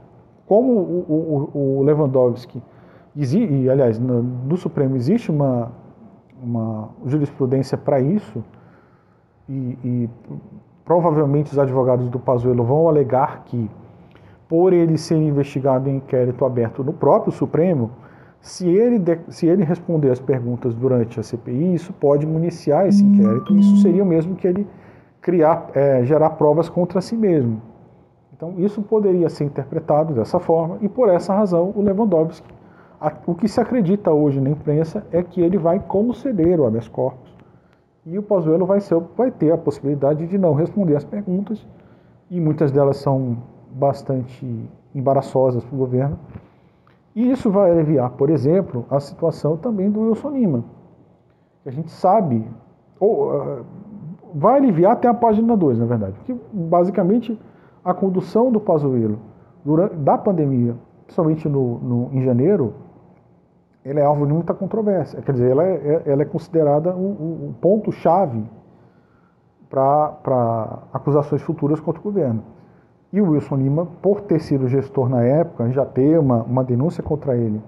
como 0.48 0.72
o, 0.74 1.50
o, 1.54 1.80
o 1.80 1.84
Lewandowski 1.84 2.60
e, 3.16 3.70
aliás, 3.70 4.00
no, 4.00 4.24
no, 4.24 4.58
Supremo 4.58 4.96
existe 4.96 5.30
uma, 5.30 5.72
uma 6.42 6.90
jurisprudência 7.06 7.78
para 7.78 8.00
isso, 8.00 8.44
e, 9.48 9.78
e, 9.84 10.10
provavelmente 10.84 11.52
os 11.52 11.60
advogados 11.60 12.10
do 12.10 12.18
Pazuello 12.18 12.64
vão 12.64 12.88
alegar 12.88 13.44
que, 13.46 13.70
por 14.50 14.74
ele 14.74 14.98
ser 14.98 15.18
investigado 15.18 15.88
em 15.88 15.98
inquérito 15.98 16.44
aberto 16.44 16.84
no 16.84 16.94
próprio 16.94 17.32
Supremo, 17.32 17.92
se 18.44 18.70
ele, 18.70 19.00
de, 19.00 19.18
se 19.30 19.48
ele 19.48 19.64
responder 19.64 20.12
as 20.12 20.20
perguntas 20.20 20.76
durante 20.76 21.20
a 21.20 21.24
CPI, 21.24 21.74
isso 21.74 21.92
pode 21.94 22.28
municiar 22.28 22.86
esse 22.86 23.04
inquérito, 23.04 23.56
isso 23.56 23.78
seria 23.78 24.04
o 24.04 24.06
mesmo 24.06 24.36
que 24.36 24.46
ele 24.46 24.68
criar, 25.20 25.72
é, 25.74 26.06
gerar 26.06 26.30
provas 26.32 26.70
contra 26.70 27.02
si 27.02 27.16
mesmo. 27.16 27.60
Então, 28.32 28.54
isso 28.58 28.84
poderia 28.84 29.30
ser 29.30 29.46
interpretado 29.46 30.14
dessa 30.14 30.40
forma, 30.40 30.78
e 30.82 30.88
por 30.88 31.10
essa 31.10 31.34
razão 31.34 31.74
o 31.76 31.82
Lewandowski 31.82 32.54
o 33.26 33.36
que 33.36 33.48
se 33.48 33.60
acredita 33.60 34.12
hoje 34.12 34.40
na 34.40 34.50
imprensa 34.50 35.06
é 35.12 35.22
que 35.22 35.42
ele 35.42 35.58
vai 35.58 35.80
conceder 35.80 36.60
o 36.60 36.66
habeas 36.66 36.88
corpus 36.88 37.34
e 38.06 38.18
o 38.18 38.24
Pazuello 38.24 38.66
vai, 38.66 38.80
ser, 38.80 38.98
vai 39.18 39.32
ter 39.32 39.52
a 39.52 39.58
possibilidade 39.58 40.26
de 40.26 40.38
não 40.38 40.54
responder 40.54 40.96
as 40.96 41.04
perguntas 41.04 41.66
e 42.30 42.40
muitas 42.40 42.72
delas 42.72 42.98
são 42.98 43.38
bastante 43.72 44.70
embaraçosas 44.96 45.64
para 45.66 45.76
o 45.76 45.78
governo. 45.78 46.18
E 47.16 47.32
isso 47.32 47.52
vai 47.52 47.72
aliviar, 47.72 48.12
por 48.12 48.30
exemplo, 48.30 48.86
a 48.90 49.00
situação 49.00 49.56
também 49.58 49.90
do 49.90 50.02
Wilson 50.02 50.30
Lima. 50.30 50.64
A 51.66 51.70
gente 51.70 51.92
sabe, 51.92 52.46
ou 53.00 53.32
uh, 53.32 53.66
vai 54.34 54.58
aliviar 54.58 54.94
até 54.94 55.08
a 55.08 55.14
página 55.14 55.56
2, 55.56 55.78
na 55.78 55.86
verdade. 55.86 56.16
Que 56.26 56.36
basicamente 56.52 57.40
a 57.86 57.94
condução 57.94 58.52
do 58.52 58.60
Pazuello 58.60 59.20
durante, 59.64 59.96
da 59.96 60.18
pandemia, 60.18 60.76
principalmente 61.06 61.48
no, 61.48 61.78
no, 61.80 62.10
em 62.14 62.24
janeiro, 62.24 62.74
ela 63.86 64.00
é 64.00 64.04
alvo 64.04 64.26
de 64.26 64.34
muita 64.34 64.54
controvérsia. 64.54 65.22
Quer 65.22 65.34
dizer, 65.34 65.52
ela 65.52 65.64
é, 65.64 65.74
é 65.76 66.12
ela 66.12 66.22
é 66.22 66.26
considerada 66.26 66.96
um, 66.96 67.50
um 67.50 67.54
ponto-chave 67.62 68.44
para 69.70 70.84
acusações 70.94 71.42
futuras 71.42 71.80
contra 71.80 72.00
o 72.00 72.04
governo. 72.04 72.44
E 73.14 73.22
o 73.22 73.30
Wilson 73.30 73.58
Lima, 73.58 73.86
por 74.02 74.22
ter 74.22 74.40
sido 74.40 74.68
gestor 74.68 75.08
na 75.08 75.22
época, 75.22 75.70
já 75.72 75.86
ter 75.86 76.18
uma, 76.18 76.42
uma 76.42 76.64
denúncia 76.64 77.04
contra 77.04 77.38
ele 77.38 77.62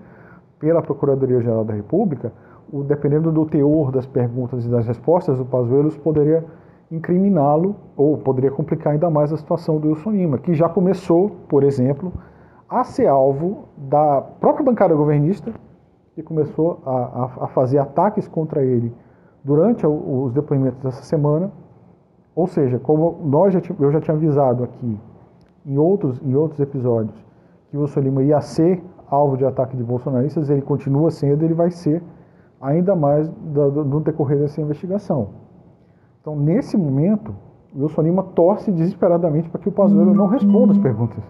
pela 0.57 0.81
Procuradoria-Geral 0.81 1.63
da 1.63 1.71
República, 1.71 2.33
o, 2.73 2.83
dependendo 2.83 3.31
do 3.31 3.45
teor 3.45 3.91
das 3.91 4.07
perguntas 4.07 4.65
e 4.65 4.69
das 4.69 4.87
respostas 4.87 5.37
do 5.37 5.45
Pazuello, 5.45 5.91
poderia 5.99 6.43
incriminá-lo 6.91 7.75
ou 7.95 8.17
poderia 8.17 8.49
complicar 8.49 8.93
ainda 8.93 9.07
mais 9.07 9.31
a 9.31 9.37
situação 9.37 9.79
do 9.79 9.89
Wilson 9.89 10.11
Lima, 10.13 10.37
que 10.39 10.55
já 10.55 10.67
começou, 10.67 11.29
por 11.47 11.63
exemplo, 11.63 12.11
a 12.67 12.83
ser 12.83 13.05
alvo 13.05 13.65
da 13.77 14.21
própria 14.39 14.65
bancada 14.65 14.95
governista 14.95 15.53
que 16.15 16.23
começou 16.23 16.81
a, 16.83 17.43
a, 17.43 17.47
fazer 17.49 17.77
ataques 17.77 18.27
contra 18.27 18.63
ele 18.63 18.91
durante 19.43 19.85
os 19.85 20.33
depoimentos 20.33 20.79
dessa 20.81 21.03
semana. 21.03 21.51
Ou 22.35 22.47
seja, 22.47 22.79
como 22.79 23.19
nós 23.23 23.53
já, 23.53 23.61
eu 23.79 23.91
já 23.91 24.01
tinha 24.01 24.17
avisado 24.17 24.63
aqui 24.63 24.97
em 25.65 25.77
outros, 25.77 26.21
em 26.21 26.35
outros 26.35 26.59
episódios 26.59 27.25
que 27.69 27.77
o 27.77 28.01
Lima 28.01 28.23
ia 28.23 28.39
ser 28.41 28.83
alvo 29.07 29.37
de 29.37 29.45
ataque 29.45 29.75
de 29.75 29.83
bolsonaristas, 29.83 30.49
ele 30.49 30.61
continua 30.61 31.11
sendo, 31.11 31.43
ele 31.43 31.53
vai 31.53 31.69
ser 31.71 32.01
ainda 32.61 32.95
mais 32.95 33.29
no 33.43 33.99
decorrer 33.99 34.39
dessa 34.39 34.61
investigação. 34.61 35.29
Então, 36.21 36.35
nesse 36.35 36.77
momento, 36.77 37.35
o 37.75 37.81
Wilson 37.81 38.01
Lima 38.01 38.23
torce 38.23 38.71
desesperadamente 38.71 39.49
para 39.49 39.59
que 39.59 39.69
o 39.69 39.71
Pazuello 39.71 40.13
não 40.13 40.27
responda 40.27 40.71
as 40.71 40.79
perguntas. 40.79 41.23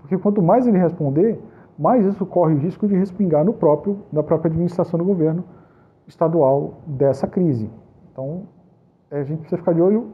Porque 0.00 0.18
quanto 0.18 0.42
mais 0.42 0.66
ele 0.66 0.78
responder, 0.78 1.40
mais 1.78 2.04
isso 2.04 2.24
corre 2.26 2.54
o 2.54 2.58
risco 2.58 2.88
de 2.88 2.96
respingar 2.96 3.44
no 3.44 3.52
próprio, 3.52 3.98
na 4.12 4.22
própria 4.22 4.48
administração 4.50 4.98
do 4.98 5.04
governo 5.04 5.44
estadual 6.08 6.80
dessa 6.86 7.26
crise. 7.26 7.70
Então, 8.10 8.42
é, 9.10 9.20
a 9.20 9.24
gente 9.24 9.40
precisa 9.40 9.58
ficar 9.58 9.74
de 9.74 9.80
olho, 9.80 10.08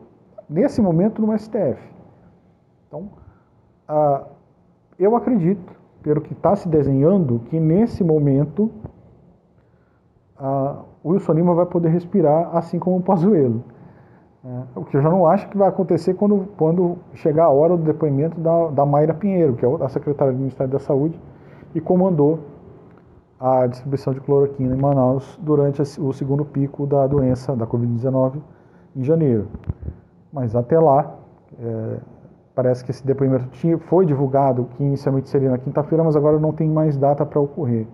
nesse 0.49 0.83
momento, 0.83 1.23
no 1.23 1.37
STF. 1.39 1.81
Então, 2.87 3.09
ah, 3.89 4.25
eu 4.99 5.17
acredito, 5.17 5.73
pelo 6.03 6.21
que 6.21 6.33
está 6.33 6.55
se 6.55 6.69
desenhando, 6.69 7.41
que 7.47 7.59
nesse 7.59 8.05
momento 8.05 8.71
ah, 10.39 10.83
o 11.03 11.11
Wilson 11.11 11.33
Lima 11.33 11.55
vai 11.55 11.67
poder 11.67 11.89
respirar, 11.89 12.57
assim 12.57 12.79
como 12.79 12.99
o 12.99 13.03
Pazuello. 13.03 13.65
É, 14.45 14.63
o 14.77 14.85
que 14.85 14.97
eu 14.97 15.03
já 15.03 15.11
não 15.11 15.27
acho 15.27 15.49
que 15.49 15.59
vai 15.59 15.69
acontecer 15.69 16.15
quando, 16.15 16.49
quando 16.57 16.97
chegar 17.15 17.47
a 17.47 17.51
hora 17.51 17.77
do 17.77 17.83
depoimento 17.83 18.41
da, 18.41 18.69
da 18.69 18.87
Mayra 18.87 19.13
Pinheiro, 19.13 19.55
que 19.55 19.65
é 19.65 19.69
a 19.85 19.89
secretária 19.89 20.33
do 20.33 20.39
Ministério 20.39 20.73
da 20.73 20.79
Saúde, 20.79 21.19
e 21.75 21.81
comandou 21.81 22.39
a 23.39 23.67
distribuição 23.67 24.13
de 24.13 24.21
cloroquina 24.21 24.75
em 24.75 24.79
Manaus 24.79 25.39
durante 25.43 25.83
o 25.83 26.13
segundo 26.13 26.45
pico 26.45 26.87
da 26.87 27.07
doença 27.07 27.55
da 27.55 27.67
Covid-19 27.67 28.41
em 28.97 29.05
janeiro. 29.05 29.49
Mas 30.33 30.57
até 30.57 30.79
lá, 30.79 31.15
é, 31.61 31.99
parece 32.59 32.85
que 32.85 32.91
esse 32.91 33.07
depoimento 33.07 33.47
tinha, 33.51 33.79
foi 33.79 34.05
divulgado, 34.05 34.65
que 34.73 34.83
inicialmente 34.83 35.29
seria 35.29 35.49
na 35.49 35.59
quinta-feira, 35.59 36.03
mas 36.03 36.17
agora 36.17 36.41
não 36.41 36.53
tem 36.53 36.69
mais 36.69 36.97
data 36.97 37.25
para 37.25 37.39
ocorrer. 37.39 37.87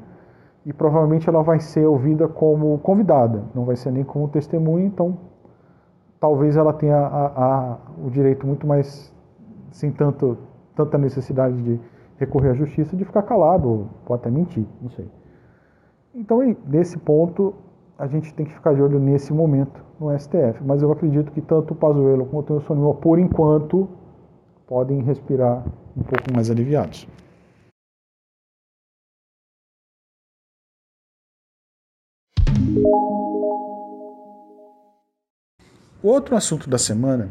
E 0.64 0.72
provavelmente 0.72 1.28
ela 1.28 1.42
vai 1.42 1.60
ser 1.60 1.84
ouvida 1.84 2.26
como 2.28 2.78
convidada, 2.78 3.42
não 3.54 3.66
vai 3.66 3.76
ser 3.76 3.90
nem 3.90 4.02
como 4.02 4.26
testemunha, 4.26 4.86
então 4.86 5.18
talvez 6.18 6.56
ela 6.56 6.72
tenha 6.72 6.96
a, 6.96 7.26
a, 7.26 7.78
o 8.02 8.08
direito 8.08 8.46
muito 8.46 8.66
mais, 8.66 9.12
sem 9.70 9.92
tanto, 9.92 10.38
tanta 10.74 10.96
necessidade 10.96 11.60
de 11.62 11.78
recorrer 12.16 12.52
à 12.52 12.54
justiça 12.54 12.96
de 12.96 13.04
ficar 13.04 13.24
calado, 13.24 13.90
ou 14.06 14.14
até 14.14 14.30
mentir, 14.30 14.64
não 14.80 14.88
sei. 14.88 15.06
Então, 16.14 16.38
nesse 16.66 16.96
ponto, 16.96 17.52
a 17.98 18.06
gente 18.06 18.32
tem 18.32 18.46
que 18.46 18.54
ficar 18.54 18.72
de 18.72 18.80
olho 18.80 18.98
nesse 18.98 19.30
momento 19.30 19.84
no 20.00 20.18
STF. 20.18 20.64
Mas 20.64 20.80
eu 20.80 20.90
acredito 20.90 21.32
que 21.32 21.42
tanto 21.42 21.74
o 21.74 21.76
Pazuello 21.76 22.24
quanto 22.24 22.54
o 22.54 22.74
Lima, 22.74 22.94
por 22.94 23.18
enquanto, 23.18 23.86
podem 24.66 25.02
respirar 25.02 25.64
um 25.96 26.02
pouco 26.02 26.32
mais 26.32 26.50
aliviados. 26.50 27.06
O 36.02 36.08
outro 36.08 36.34
assunto 36.36 36.68
da 36.68 36.76
semana 36.76 37.30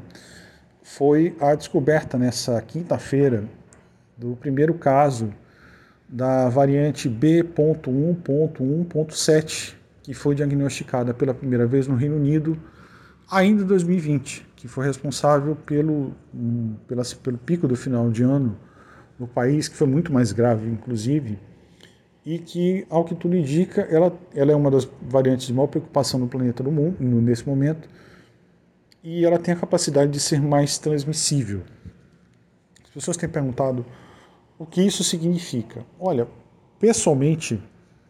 foi 0.82 1.36
a 1.40 1.54
descoberta 1.54 2.18
nessa 2.18 2.60
quinta-feira 2.62 3.48
do 4.18 4.36
primeiro 4.36 4.74
caso 4.74 5.32
da 6.10 6.50
variante 6.50 7.08
B.1.1.7, 7.08 9.76
que 10.02 10.14
foi 10.14 10.36
diagnosticada 10.36 11.14
pela 11.14 11.34
primeira 11.34 11.66
vez 11.66 11.88
no 11.88 11.96
Reino 11.96 12.16
Unido 12.16 12.58
ainda 13.30 13.64
em 13.64 13.66
2020, 13.66 14.46
que 14.64 14.68
foi 14.70 14.86
responsável 14.86 15.58
pelo, 15.58 16.14
um, 16.34 16.76
pela, 16.88 17.04
pelo 17.22 17.38
pico 17.38 17.68
do 17.68 17.76
final 17.76 18.10
de 18.10 18.24
ano 18.24 18.58
no 19.20 19.28
país, 19.28 19.68
que 19.68 19.76
foi 19.76 19.86
muito 19.86 20.14
mais 20.14 20.32
grave, 20.32 20.70
inclusive, 20.70 21.38
e 22.26 22.40
que, 22.40 22.88
ao 22.90 23.04
que 23.04 23.14
tudo 23.14 23.36
indica, 23.36 23.82
ela, 23.82 24.18
ela 24.34 24.54
é 24.54 24.56
uma 24.56 24.72
das 24.72 24.88
variantes 25.02 25.48
de 25.48 25.54
maior 25.54 25.68
preocupação 25.68 26.18
no 26.18 26.30
planeta 26.30 26.64
no 26.64 26.72
mundo, 26.72 26.96
nesse 27.02 27.46
momento, 27.46 27.90
e 29.04 29.26
ela 29.26 29.38
tem 29.38 29.54
a 29.54 29.58
capacidade 29.58 30.10
de 30.14 30.20
ser 30.22 30.42
mais 30.42 30.78
transmissível. 30.78 31.64
As 32.86 32.90
pessoas 32.90 33.18
têm 33.18 33.28
perguntado 33.28 33.86
o 34.58 34.66
que 34.66 34.82
isso 34.82 35.04
significa? 35.04 35.86
Olha, 36.00 36.26
pessoalmente, 36.80 37.62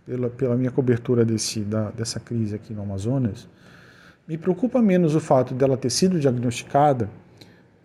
pela, 0.05 0.29
pela 0.29 0.55
minha 0.55 0.69
cobertura 0.69 1.25
desse, 1.25 1.61
da, 1.61 1.89
dessa 1.89 2.19
crise 2.19 2.53
aqui 2.53 2.75
no 2.75 2.83
Amazonas, 2.83 3.49
me 4.27 4.37
preocupa 4.37 4.81
menos 4.81 5.15
o 5.15 5.19
fato 5.19 5.53
dela 5.53 5.77
ter 5.77 5.89
sido 5.89 6.19
diagnosticada 6.19 7.09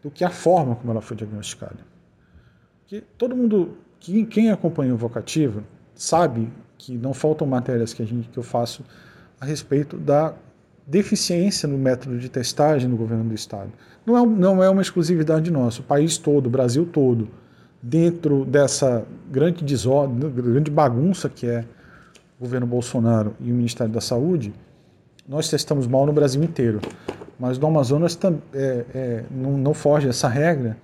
do 0.03 0.11
que 0.11 0.25
a 0.25 0.31
forma 0.31 0.77
como 0.77 0.91
ela 0.91 1.01
foi 1.01 1.17
diagnosticada. 1.17 1.79
Porque 2.81 3.03
todo 3.17 3.37
mundo 3.37 3.77
quem, 4.01 4.25
quem 4.25 4.51
acompanha 4.51 4.95
o 4.95 4.97
Vocativo 4.97 5.63
sabe 5.95 6.49
que 6.77 6.97
não 6.97 7.13
faltam 7.13 7.47
matérias 7.47 7.93
que, 7.93 8.03
a 8.03 8.07
gente, 8.07 8.29
que 8.29 8.39
eu 8.39 8.43
faço 8.43 8.85
a 9.41 9.45
respeito 9.45 9.97
da 9.97 10.35
deficiência 10.87 11.69
no 11.69 11.77
método 11.77 12.19
de 12.19 12.29
testagem 12.29 12.89
no 12.89 12.97
governo 12.97 13.25
do 13.25 13.35
Estado. 13.35 13.71
Não 14.07 14.17
é, 14.17 14.27
não 14.27 14.63
é 14.63 14.71
uma 14.71 14.81
exclusividade 14.81 15.51
nossa, 15.51 15.81
o 15.81 15.85
país 15.85 16.17
todo, 16.17 16.47
o 16.47 16.51
Brasil 16.51 16.87
todo, 16.87 17.29
dentro 17.83 18.45
dessa 18.45 19.05
grande 19.31 19.63
desordem, 19.63 20.31
grande 20.31 20.71
bagunça 20.71 21.29
que 21.29 21.47
é 21.47 21.65
o 22.39 22.45
governo 22.45 22.67
Bolsonaro 22.67 23.35
e 23.41 23.51
o 23.51 23.55
Ministério 23.55 23.93
da 23.93 24.01
Saúde, 24.01 24.55
nós 25.29 25.51
testamos 25.51 25.87
mal 25.87 26.07
no 26.07 26.13
Brasil 26.13 26.43
inteiro. 26.43 26.81
Mas 27.39 27.59
no 27.59 27.69
Amazonas 27.69 28.19
é, 28.53 28.85
é, 28.95 29.25
não, 29.31 29.59
não 29.59 29.75
foge 29.75 30.09
essa 30.09 30.27
regra 30.27 30.77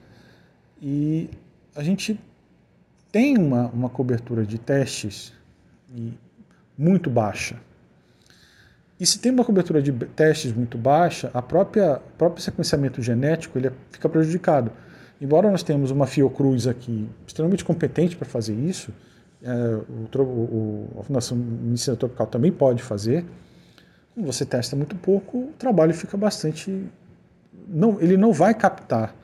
e 0.81 1.31
a 1.75 1.83
gente 1.83 2.21
tem 3.11 3.39
uma, 3.39 3.69
uma 3.69 3.89
cobertura 3.89 4.45
de 4.45 4.59
testes 4.59 5.33
muito 6.77 7.09
baixa. 7.09 7.57
E 9.01 9.07
se 9.07 9.19
tem 9.19 9.33
uma 9.33 9.45
cobertura 9.45 9.83
de 9.83 9.93
testes 9.93 10.53
muito 10.53 10.79
baixa, 10.79 11.31
a 11.35 11.43
própria 11.43 12.01
próprio 12.17 12.43
sequenciamento 12.43 13.03
genético 13.03 13.59
ele 13.59 13.73
fica 13.91 14.09
prejudicado. 14.09 14.71
Embora 15.21 15.51
nós 15.51 15.63
tenhamos 15.63 15.91
uma 15.91 16.07
Fiocruz 16.07 16.67
aqui 16.67 17.09
extremamente 17.27 17.65
competente 17.65 18.17
para 18.17 18.27
fazer 18.27 18.55
isso, 18.55 18.93
é, 19.43 19.51
o, 20.19 20.23
o, 20.23 21.01
a 21.01 21.03
Fundação 21.03 21.37
Medicina 21.37 21.97
Tropical 21.97 22.27
também 22.27 22.53
pode 22.53 22.83
fazer. 22.83 23.25
Você 24.17 24.47
testa 24.47 24.77
muito 24.77 24.95
pouco, 24.97 25.39
o 25.39 25.53
trabalho 25.59 25.93
fica 25.93 26.17
bastante. 26.17 26.89
Não, 27.67 28.01
ele 28.01 28.17
não 28.17 28.33
vai 28.33 28.55
captar 28.55 29.15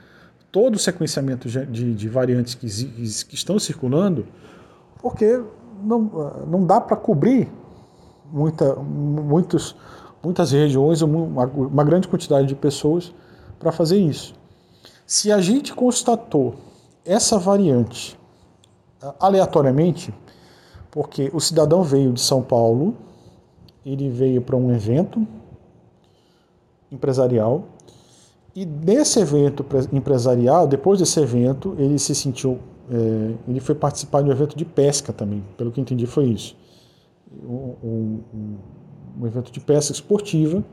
todo 0.50 0.74
o 0.74 0.78
sequenciamento 0.78 1.48
de, 1.48 1.94
de 1.94 2.08
variantes 2.08 2.54
que, 2.54 2.66
que 2.66 3.34
estão 3.34 3.58
circulando, 3.58 4.26
porque 5.00 5.40
não, 5.82 6.00
não 6.46 6.66
dá 6.66 6.80
para 6.80 6.96
cobrir 6.96 7.48
muita, 8.32 8.74
muitos, 8.74 9.76
muitas 10.22 10.50
regiões, 10.50 11.02
uma, 11.02 11.44
uma 11.46 11.84
grande 11.84 12.08
quantidade 12.08 12.48
de 12.48 12.54
pessoas 12.54 13.14
para 13.58 13.70
fazer 13.70 13.98
isso. 13.98 14.34
Se 15.06 15.30
a 15.30 15.40
gente 15.40 15.74
constatou 15.74 16.56
essa 17.04 17.38
variante 17.38 18.18
aleatoriamente, 19.18 20.12
porque 20.90 21.30
o 21.32 21.40
cidadão 21.40 21.82
veio 21.82 22.12
de 22.12 22.20
São 22.20 22.42
Paulo, 22.42 22.96
ele 23.84 24.08
veio 24.08 24.42
para 24.42 24.56
um 24.56 24.72
evento 24.72 25.26
empresarial, 26.90 27.64
e 28.54 28.66
nesse 28.66 29.20
evento 29.20 29.64
empresarial, 29.92 30.66
depois 30.66 30.98
desse 30.98 31.20
evento, 31.20 31.76
ele 31.78 31.98
se 31.98 32.14
sentiu, 32.14 32.58
é, 32.90 33.34
ele 33.48 33.60
foi 33.60 33.74
participar 33.74 34.22
de 34.22 34.28
um 34.28 34.32
evento 34.32 34.56
de 34.56 34.64
pesca 34.64 35.12
também, 35.12 35.44
pelo 35.56 35.70
que 35.70 35.80
entendi 35.80 36.06
foi 36.06 36.24
isso 36.24 36.56
um, 37.32 37.74
um, 38.34 38.58
um 39.20 39.26
evento 39.26 39.52
de 39.52 39.60
pesca 39.60 39.92
esportiva 39.92 40.64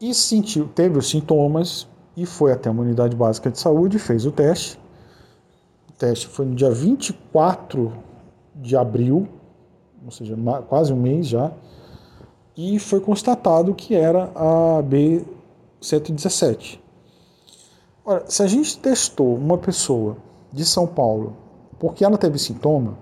e 0.00 0.12
sentiu, 0.14 0.68
teve 0.68 0.98
os 0.98 1.08
sintomas 1.08 1.88
e 2.16 2.26
foi 2.26 2.52
até 2.52 2.68
uma 2.68 2.82
unidade 2.82 3.16
básica 3.16 3.50
de 3.50 3.58
saúde, 3.58 3.98
fez 3.98 4.26
o 4.26 4.32
teste. 4.32 4.78
O 5.88 5.92
teste 5.92 6.26
foi 6.26 6.44
no 6.44 6.54
dia 6.54 6.70
24 6.70 7.92
de 8.54 8.76
abril, 8.76 9.28
ou 10.04 10.10
seja, 10.10 10.36
quase 10.68 10.92
um 10.92 10.96
mês 10.96 11.26
já, 11.26 11.52
e 12.56 12.78
foi 12.78 13.00
constatado 13.00 13.74
que 13.74 13.94
era 13.94 14.24
a 14.34 14.82
B117. 14.82 16.78
Ora, 18.04 18.24
se 18.28 18.42
a 18.42 18.46
gente 18.46 18.78
testou 18.78 19.36
uma 19.36 19.56
pessoa 19.56 20.16
de 20.52 20.64
São 20.64 20.86
Paulo 20.86 21.36
porque 21.78 22.04
ela 22.04 22.18
teve 22.18 22.38
sintoma, 22.38 22.96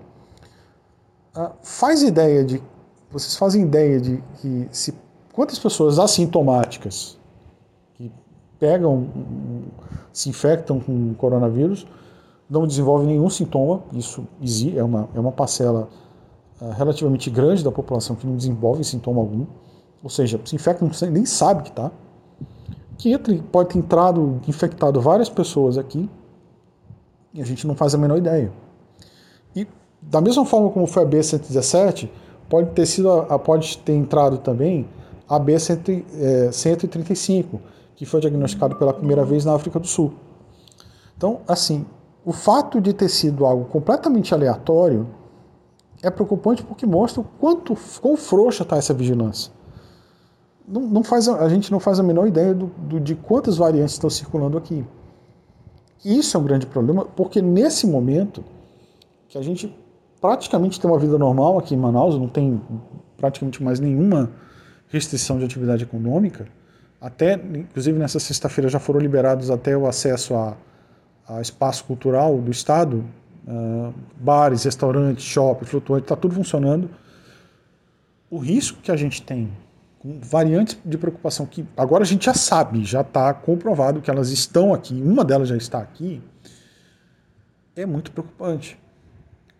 ah, 1.35 1.51
faz 1.61 2.01
ideia 2.01 2.43
de. 2.43 2.61
Vocês 3.11 3.35
fazem 3.35 3.63
ideia 3.63 3.99
de 3.99 4.23
que 4.37 4.67
se 4.71 4.93
quantas 5.33 5.59
pessoas 5.59 5.99
assintomáticas 5.99 7.17
que 7.95 8.11
pegam, 8.59 9.07
se 10.13 10.29
infectam 10.29 10.79
com 10.79 11.13
coronavírus, 11.15 11.85
não 12.49 12.67
desenvolvem 12.67 13.07
nenhum 13.07 13.29
sintoma, 13.29 13.83
isso 13.91 14.27
é 14.75 14.83
uma, 14.83 15.09
é 15.15 15.19
uma 15.19 15.31
parcela 15.31 15.89
relativamente 16.75 17.29
grande 17.29 17.63
da 17.63 17.71
população 17.71 18.15
que 18.15 18.27
não 18.27 18.35
desenvolve 18.35 18.83
sintoma 18.83 19.19
algum, 19.19 19.45
ou 20.03 20.09
seja, 20.09 20.39
se 20.45 20.55
infecta, 20.55 20.85
nem 21.09 21.25
sabe 21.25 21.63
que 21.63 21.69
está, 21.69 21.91
que 22.97 23.17
pode 23.51 23.69
ter 23.69 23.79
entrado, 23.79 24.39
infectado 24.47 25.01
várias 25.01 25.29
pessoas 25.29 25.77
aqui, 25.77 26.09
e 27.33 27.41
a 27.41 27.45
gente 27.45 27.65
não 27.65 27.75
faz 27.75 27.95
a 27.95 27.97
menor 27.97 28.17
ideia. 28.17 28.51
E 29.55 29.65
da 30.01 30.19
mesma 30.21 30.45
forma 30.45 30.69
como 30.69 30.85
foi 30.85 31.03
a 31.03 31.05
B117, 31.05 32.09
pode 32.49 32.71
ter 32.71 32.85
sido 32.85 33.09
pode 33.43 33.77
ter 33.79 33.93
entrado 33.93 34.37
também 34.37 34.87
a 35.27 35.39
B135, 35.39 37.59
que 37.95 38.05
foi 38.05 38.19
diagnosticado 38.19 38.75
pela 38.75 38.93
primeira 38.93 39.23
vez 39.23 39.45
na 39.45 39.55
África 39.55 39.79
do 39.79 39.87
Sul. 39.87 40.13
Então, 41.15 41.39
assim, 41.47 41.85
o 42.25 42.33
fato 42.33 42.81
de 42.81 42.93
ter 42.93 43.09
sido 43.09 43.45
algo 43.45 43.65
completamente 43.65 44.33
aleatório 44.33 45.07
é 46.03 46.09
preocupante 46.09 46.63
porque 46.63 46.85
mostra 46.85 47.21
o 47.21 47.23
quanto 47.23 47.75
quão 48.01 48.17
frouxa 48.17 48.63
está 48.63 48.77
essa 48.77 48.93
vigilância. 48.93 49.51
Não, 50.67 50.81
não, 50.81 51.03
faz, 51.03 51.27
a 51.27 51.49
gente 51.49 51.71
não 51.71 51.79
faz 51.79 51.99
a 51.99 52.03
menor 52.03 52.27
ideia 52.27 52.53
do, 52.53 52.67
do, 52.67 52.99
de 52.99 53.15
quantas 53.15 53.57
variantes 53.57 53.93
estão 53.93 54.09
circulando 54.09 54.57
aqui. 54.57 54.85
Isso 56.03 56.35
é 56.35 56.39
um 56.39 56.43
grande 56.43 56.65
problema, 56.65 57.05
porque 57.05 57.41
nesse 57.41 57.85
momento 57.85 58.43
que 59.27 59.37
a 59.37 59.41
gente 59.41 59.75
praticamente 60.19 60.79
tem 60.79 60.89
uma 60.89 60.99
vida 60.99 61.17
normal 61.17 61.57
aqui 61.57 61.73
em 61.75 61.77
Manaus, 61.77 62.17
não 62.17 62.27
tem 62.27 62.61
praticamente 63.17 63.61
mais 63.61 63.79
nenhuma 63.79 64.31
restrição 64.87 65.37
de 65.37 65.45
atividade 65.45 65.83
econômica. 65.83 66.47
Até, 66.99 67.33
inclusive 67.33 67.97
nessa 67.97 68.19
sexta-feira 68.19 68.69
já 68.69 68.79
foram 68.79 68.99
liberados 68.99 69.49
até 69.49 69.75
o 69.75 69.87
acesso 69.87 70.35
a, 70.35 70.55
a 71.27 71.41
espaço 71.41 71.83
cultural 71.85 72.37
do 72.37 72.51
estado, 72.51 73.03
uh, 73.47 73.93
bares, 74.15 74.63
restaurantes, 74.63 75.23
shopping, 75.23 75.65
flutuante, 75.65 76.03
está 76.03 76.15
tudo 76.15 76.35
funcionando. 76.35 76.89
O 78.29 78.37
risco 78.37 78.79
que 78.81 78.91
a 78.91 78.95
gente 78.95 79.21
tem 79.21 79.51
com 79.99 80.19
variantes 80.19 80.79
de 80.83 80.97
preocupação 80.97 81.45
que 81.45 81.63
agora 81.77 82.03
a 82.03 82.07
gente 82.07 82.25
já 82.25 82.33
sabe, 82.33 82.83
já 82.83 83.01
está 83.01 83.31
comprovado 83.33 84.01
que 84.01 84.09
elas 84.09 84.31
estão 84.31 84.73
aqui, 84.73 84.99
uma 84.99 85.23
delas 85.23 85.49
já 85.49 85.55
está 85.55 85.79
aqui, 85.79 86.21
é 87.75 87.85
muito 87.85 88.11
preocupante. 88.11 88.79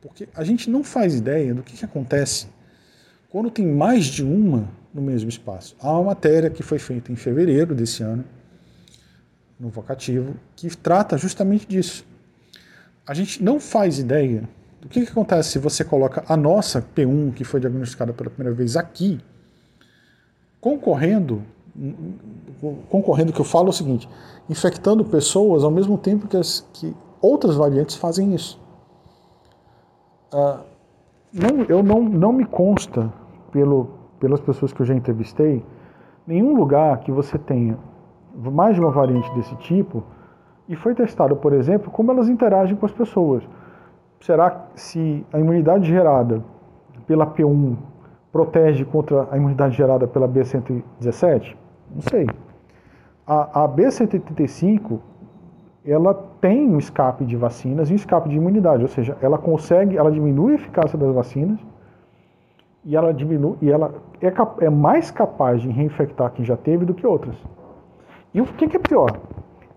Porque 0.02 0.28
a 0.34 0.44
gente 0.44 0.68
não 0.68 0.84
faz 0.84 1.14
ideia 1.14 1.54
do 1.54 1.62
que, 1.62 1.78
que 1.78 1.86
acontece 1.86 2.48
quando 3.30 3.52
tem 3.52 3.68
mais 3.68 4.06
de 4.06 4.24
uma 4.24 4.68
no 4.92 5.02
mesmo 5.02 5.30
espaço. 5.30 5.76
Há 5.80 5.92
uma 5.92 6.06
matéria 6.06 6.50
que 6.50 6.64
foi 6.64 6.80
feita 6.80 7.12
em 7.12 7.16
fevereiro 7.16 7.76
desse 7.76 8.02
ano, 8.02 8.26
no 9.60 9.70
vocativo, 9.70 10.36
que 10.56 10.76
trata 10.76 11.18
justamente 11.18 11.68
disso. 11.68 12.06
A 13.08 13.14
gente 13.14 13.44
não 13.44 13.60
faz 13.60 14.00
ideia 14.00 14.48
do 14.80 14.88
que, 14.88 15.06
que 15.06 15.12
acontece 15.12 15.52
se 15.52 15.60
você 15.60 15.84
coloca 15.84 16.24
a 16.28 16.38
nossa 16.38 16.82
P1, 16.82 17.34
que 17.34 17.44
foi 17.44 17.60
diagnosticada 17.60 18.14
pela 18.14 18.30
primeira 18.30 18.56
vez 18.56 18.76
aqui, 18.76 19.20
concorrendo, 20.60 21.44
concorrendo 22.90 23.34
que 23.34 23.42
eu 23.42 23.46
falo 23.46 23.68
é 23.68 23.70
o 23.70 23.74
seguinte, 23.74 24.08
infectando 24.50 25.04
pessoas 25.06 25.64
ao 25.64 25.72
mesmo 25.72 25.98
tempo 25.98 26.28
que, 26.28 26.38
as, 26.38 26.66
que 26.74 26.96
outras 27.22 27.56
variantes 27.56 27.96
fazem 27.96 28.34
isso. 28.34 28.60
Uh, 30.34 30.60
não, 31.34 31.64
eu 31.68 31.84
não, 31.84 32.04
não 32.04 32.34
me 32.34 32.46
consta, 32.46 33.12
pelo, 33.52 33.90
pelas 34.20 34.40
pessoas 34.40 34.72
que 34.72 34.82
eu 34.82 34.86
já 34.86 34.94
entrevistei, 34.94 35.64
nenhum 36.26 36.56
lugar 36.56 37.00
que 37.00 37.12
você 37.12 37.38
tenha 37.38 37.78
mais 38.36 38.76
de 38.76 38.82
uma 38.82 38.92
variante 38.92 39.30
desse 39.36 39.56
tipo 39.58 40.04
e 40.72 40.76
foi 40.78 40.96
testado, 40.96 41.36
por 41.36 41.52
exemplo, 41.52 41.92
como 41.92 42.12
elas 42.12 42.30
interagem 42.30 42.78
com 42.78 42.86
as 42.86 42.94
pessoas. 42.94 43.44
Será 44.22 44.68
se 44.74 45.26
a 45.34 45.38
imunidade 45.38 45.86
gerada 45.86 46.42
pela 47.06 47.28
P1 47.28 47.76
protege 48.32 48.86
contra 48.86 49.28
a 49.30 49.36
imunidade 49.36 49.76
gerada 49.76 50.08
pela 50.08 50.30
B117? 50.30 51.58
Não 51.94 52.02
sei. 52.02 52.26
A, 53.28 53.66
a 53.66 53.68
B135 53.68 54.98
ela 55.86 56.14
tem 56.40 56.70
um 56.70 56.78
escape 56.78 57.26
de 57.26 57.36
vacinas 57.36 57.90
e 57.90 57.94
um 57.94 57.96
escape 57.98 58.30
de 58.30 58.38
imunidade, 58.38 58.82
ou 58.82 58.88
seja, 58.88 59.18
ela 59.22 59.38
consegue, 59.38 59.98
ela 59.98 60.10
diminui 60.10 60.54
a 60.54 60.56
eficácia 60.56 60.98
das 60.98 61.14
vacinas 61.14 61.60
e 62.86 62.96
ela 62.96 63.14
diminui 63.14 63.58
e 63.62 63.70
ela 63.70 63.94
é, 64.22 64.32
é 64.66 64.70
mais 64.70 65.12
capaz 65.12 65.62
de 65.62 65.70
reinfectar 65.70 66.32
quem 66.32 66.46
já 66.46 66.56
teve 66.56 66.86
do 66.86 66.94
que 66.94 67.06
outras. 67.06 67.36
E 68.34 68.40
o 68.40 68.46
que, 68.46 68.70
que 68.70 68.78
é 68.78 68.80
pior? 68.80 69.20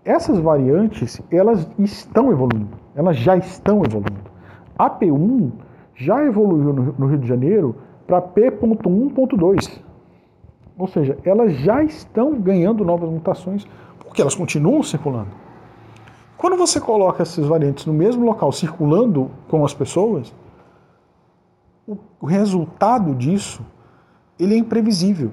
Essas 0.05 0.37
variantes, 0.37 1.19
elas 1.31 1.67
estão 1.79 2.31
evoluindo, 2.31 2.77
elas 2.95 3.17
já 3.17 3.35
estão 3.35 3.83
evoluindo. 3.83 4.29
A 4.77 4.87
P1 4.87 5.51
já 5.95 6.23
evoluiu 6.23 6.71
no, 6.73 7.07
Rio 7.07 7.17
de 7.17 7.27
Janeiro 7.27 7.75
para 8.05 8.21
P.1.2. 8.21 9.81
Ou 10.77 10.87
seja, 10.87 11.17
elas 11.25 11.53
já 11.55 11.83
estão 11.83 12.39
ganhando 12.39 12.85
novas 12.85 13.09
mutações 13.09 13.65
porque 13.97 14.21
elas 14.21 14.35
continuam 14.35 14.83
circulando. 14.83 15.31
Quando 16.37 16.55
você 16.55 16.79
coloca 16.79 17.23
essas 17.23 17.47
variantes 17.47 17.87
no 17.87 17.93
mesmo 17.93 18.25
local, 18.25 18.51
circulando 18.51 19.31
com 19.49 19.65
as 19.65 19.73
pessoas, 19.73 20.31
o 21.87 22.25
resultado 22.27 23.15
disso 23.15 23.65
ele 24.37 24.53
é 24.53 24.57
imprevisível. 24.57 25.31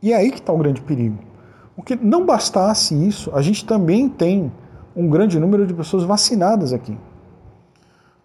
E 0.00 0.12
é 0.12 0.16
aí 0.16 0.30
que 0.30 0.38
está 0.38 0.52
o 0.52 0.58
grande 0.58 0.80
perigo. 0.82 1.31
Porque 1.74 1.96
não 1.96 2.26
bastasse 2.26 2.94
isso, 2.94 3.30
a 3.34 3.40
gente 3.40 3.64
também 3.64 4.08
tem 4.08 4.52
um 4.94 5.08
grande 5.08 5.38
número 5.38 5.66
de 5.66 5.72
pessoas 5.72 6.04
vacinadas 6.04 6.72
aqui. 6.72 6.96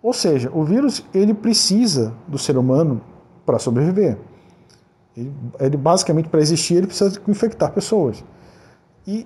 Ou 0.01 0.13
seja, 0.13 0.51
o 0.53 0.63
vírus 0.63 1.03
ele 1.13 1.33
precisa 1.33 2.13
do 2.27 2.37
ser 2.37 2.57
humano 2.57 3.01
para 3.45 3.57
sobreviver. 3.57 4.17
Ele, 5.15 5.33
ele 5.59 5.77
basicamente 5.77 6.29
para 6.29 6.39
existir 6.39 6.75
ele 6.75 6.87
precisa 6.87 7.19
infectar 7.27 7.71
pessoas. 7.71 8.23
E 9.05 9.25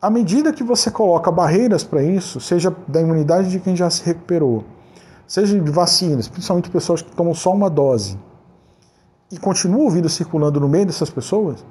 à 0.00 0.08
medida 0.08 0.52
que 0.52 0.62
você 0.62 0.90
coloca 0.90 1.30
barreiras 1.30 1.82
para 1.82 2.02
isso, 2.02 2.40
seja 2.40 2.74
da 2.86 3.00
imunidade 3.00 3.50
de 3.50 3.58
quem 3.58 3.74
já 3.74 3.90
se 3.90 4.04
recuperou, 4.04 4.64
seja 5.26 5.58
de 5.58 5.70
vacinas, 5.70 6.28
principalmente 6.28 6.70
pessoas 6.70 7.02
que 7.02 7.10
tomam 7.14 7.34
só 7.34 7.52
uma 7.52 7.68
dose, 7.68 8.16
e 9.30 9.36
continua 9.36 9.84
o 9.84 9.90
vírus 9.90 10.12
circulando 10.12 10.58
no 10.60 10.68
meio 10.68 10.86
dessas 10.86 11.10
pessoas, 11.10 11.64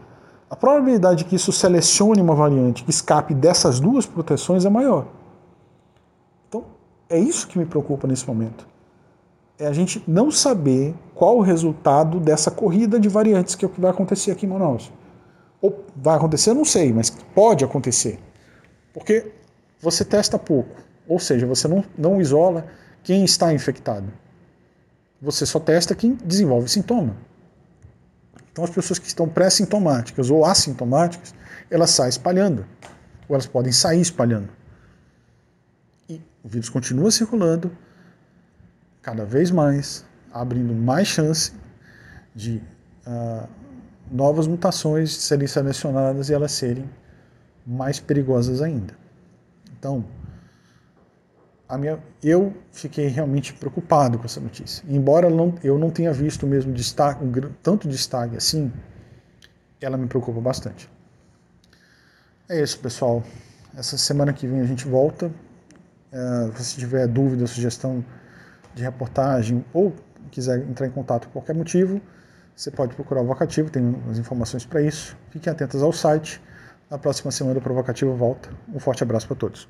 a 0.50 0.56
probabilidade 0.56 1.24
de 1.24 1.26
que 1.26 1.36
isso 1.36 1.52
selecione 1.52 2.22
uma 2.22 2.34
variante 2.34 2.84
que 2.84 2.90
escape 2.90 3.34
dessas 3.34 3.80
duas 3.80 4.06
proteções 4.06 4.66
é 4.66 4.70
maior. 4.70 5.08
Então, 6.48 6.66
é 7.10 7.20
isso 7.20 7.48
que 7.48 7.60
me 7.60 7.66
preocupa 7.66 8.08
nesse 8.08 8.26
momento. 8.26 8.68
É 9.60 9.68
a 9.68 9.74
gente 9.74 10.02
não 10.08 10.32
saber 10.32 10.96
qual 11.14 11.38
o 11.38 11.42
resultado 11.42 12.20
dessa 12.20 12.50
corrida 12.50 13.00
de 13.00 13.10
variantes 13.10 13.56
que 13.56 13.66
é 13.66 13.68
o 13.68 13.72
que 13.72 13.82
vai 13.82 13.92
acontecer 13.92 14.32
aqui 14.32 14.46
em 14.46 14.50
Manaus. 14.50 14.92
Ou 15.62 15.84
vai 15.96 16.16
acontecer, 16.16 16.52
eu 16.52 16.56
não 16.56 16.66
sei, 16.66 16.94
mas 16.94 17.10
pode 17.10 17.66
acontecer. 17.66 18.20
Porque 18.94 19.32
você 19.82 20.06
testa 20.06 20.38
pouco. 20.40 20.76
Ou 21.08 21.20
seja, 21.20 21.46
você 21.46 21.68
não, 21.68 21.84
não 21.98 22.22
isola 22.22 22.68
quem 23.04 23.26
está 23.26 23.54
infectado. 23.54 24.12
Você 25.22 25.46
só 25.46 25.60
testa 25.60 25.96
quem 25.96 26.14
desenvolve 26.24 26.70
sintoma. 26.70 27.16
Então 28.58 28.66
as 28.66 28.72
pessoas 28.72 28.98
que 28.98 29.06
estão 29.06 29.30
pré-sintomáticas 29.30 30.32
ou 30.32 30.44
assintomáticas, 30.44 31.32
elas 31.70 31.92
saem 31.92 32.10
espalhando. 32.10 32.66
Ou 33.30 33.36
elas 33.36 33.46
podem 33.46 33.72
sair 33.72 34.02
espalhando. 34.02 34.50
E 36.10 36.20
o 36.44 36.50
vírus 36.50 36.68
continua 36.68 37.12
circulando 37.12 37.70
cada 39.00 39.24
vez 39.26 39.52
mais, 39.52 40.04
abrindo 40.34 40.74
mais 40.74 41.08
chance 41.08 41.54
de 42.34 42.60
uh, 43.06 43.48
novas 44.12 44.48
mutações 44.48 45.16
serem 45.16 45.46
selecionadas 45.46 46.30
e 46.30 46.34
elas 46.34 46.52
serem 46.52 46.90
mais 47.64 48.00
perigosas 48.00 48.60
ainda. 48.60 48.98
Então, 49.78 50.04
a 51.68 51.78
minha, 51.78 52.00
eu 52.24 52.54
fiquei 52.72 53.08
realmente 53.08 53.54
preocupado 53.54 54.18
com 54.18 54.26
essa 54.26 54.40
notícia. 54.40 54.84
Embora 54.88 55.28
eu 55.64 55.78
não 55.78 55.90
tenha 55.90 56.14
visto 56.14 56.48
mesmo 56.48 56.72
destaque, 56.72 57.24
um, 57.24 57.32
tanto 57.62 57.88
destaque 57.88 58.38
assim, 58.38 58.72
ela 59.82 59.98
me 59.98 60.08
preocupa 60.08 60.40
bastante. 60.40 60.90
É 62.48 62.62
isso, 62.62 62.80
pessoal. 62.80 63.22
Essa 63.76 63.98
semana 63.98 64.32
que 64.32 64.48
vem 64.48 64.62
a 64.62 64.66
gente 64.66 64.88
volta. 64.88 65.32
É, 66.12 66.52
se 66.56 66.78
tiver 66.78 67.06
dúvida, 67.06 67.46
sugestão 67.46 68.04
de 68.74 68.82
reportagem 68.82 69.66
ou 69.74 69.94
quiser 70.32 70.60
entrar 70.60 70.88
em 70.88 70.92
contato 70.92 71.28
por 71.28 71.34
qualquer 71.34 71.54
motivo, 71.54 72.02
você 72.56 72.72
pode 72.72 72.96
procurar 72.96 73.22
o 73.22 73.26
Vocativo, 73.26 73.70
tem 73.70 73.96
as 74.10 74.18
informações 74.18 74.66
para 74.66 74.82
isso. 74.82 75.18
Fiquem 75.30 75.52
atentos 75.52 75.84
ao 75.84 75.92
site. 75.92 76.42
Na 76.90 76.98
próxima 76.98 77.30
semana 77.30 77.60
o 77.60 77.62
Provocativo 77.62 78.14
volta. 78.16 78.50
Um 78.74 78.80
forte 78.80 79.04
abraço 79.04 79.28
para 79.28 79.36
todos. 79.36 79.68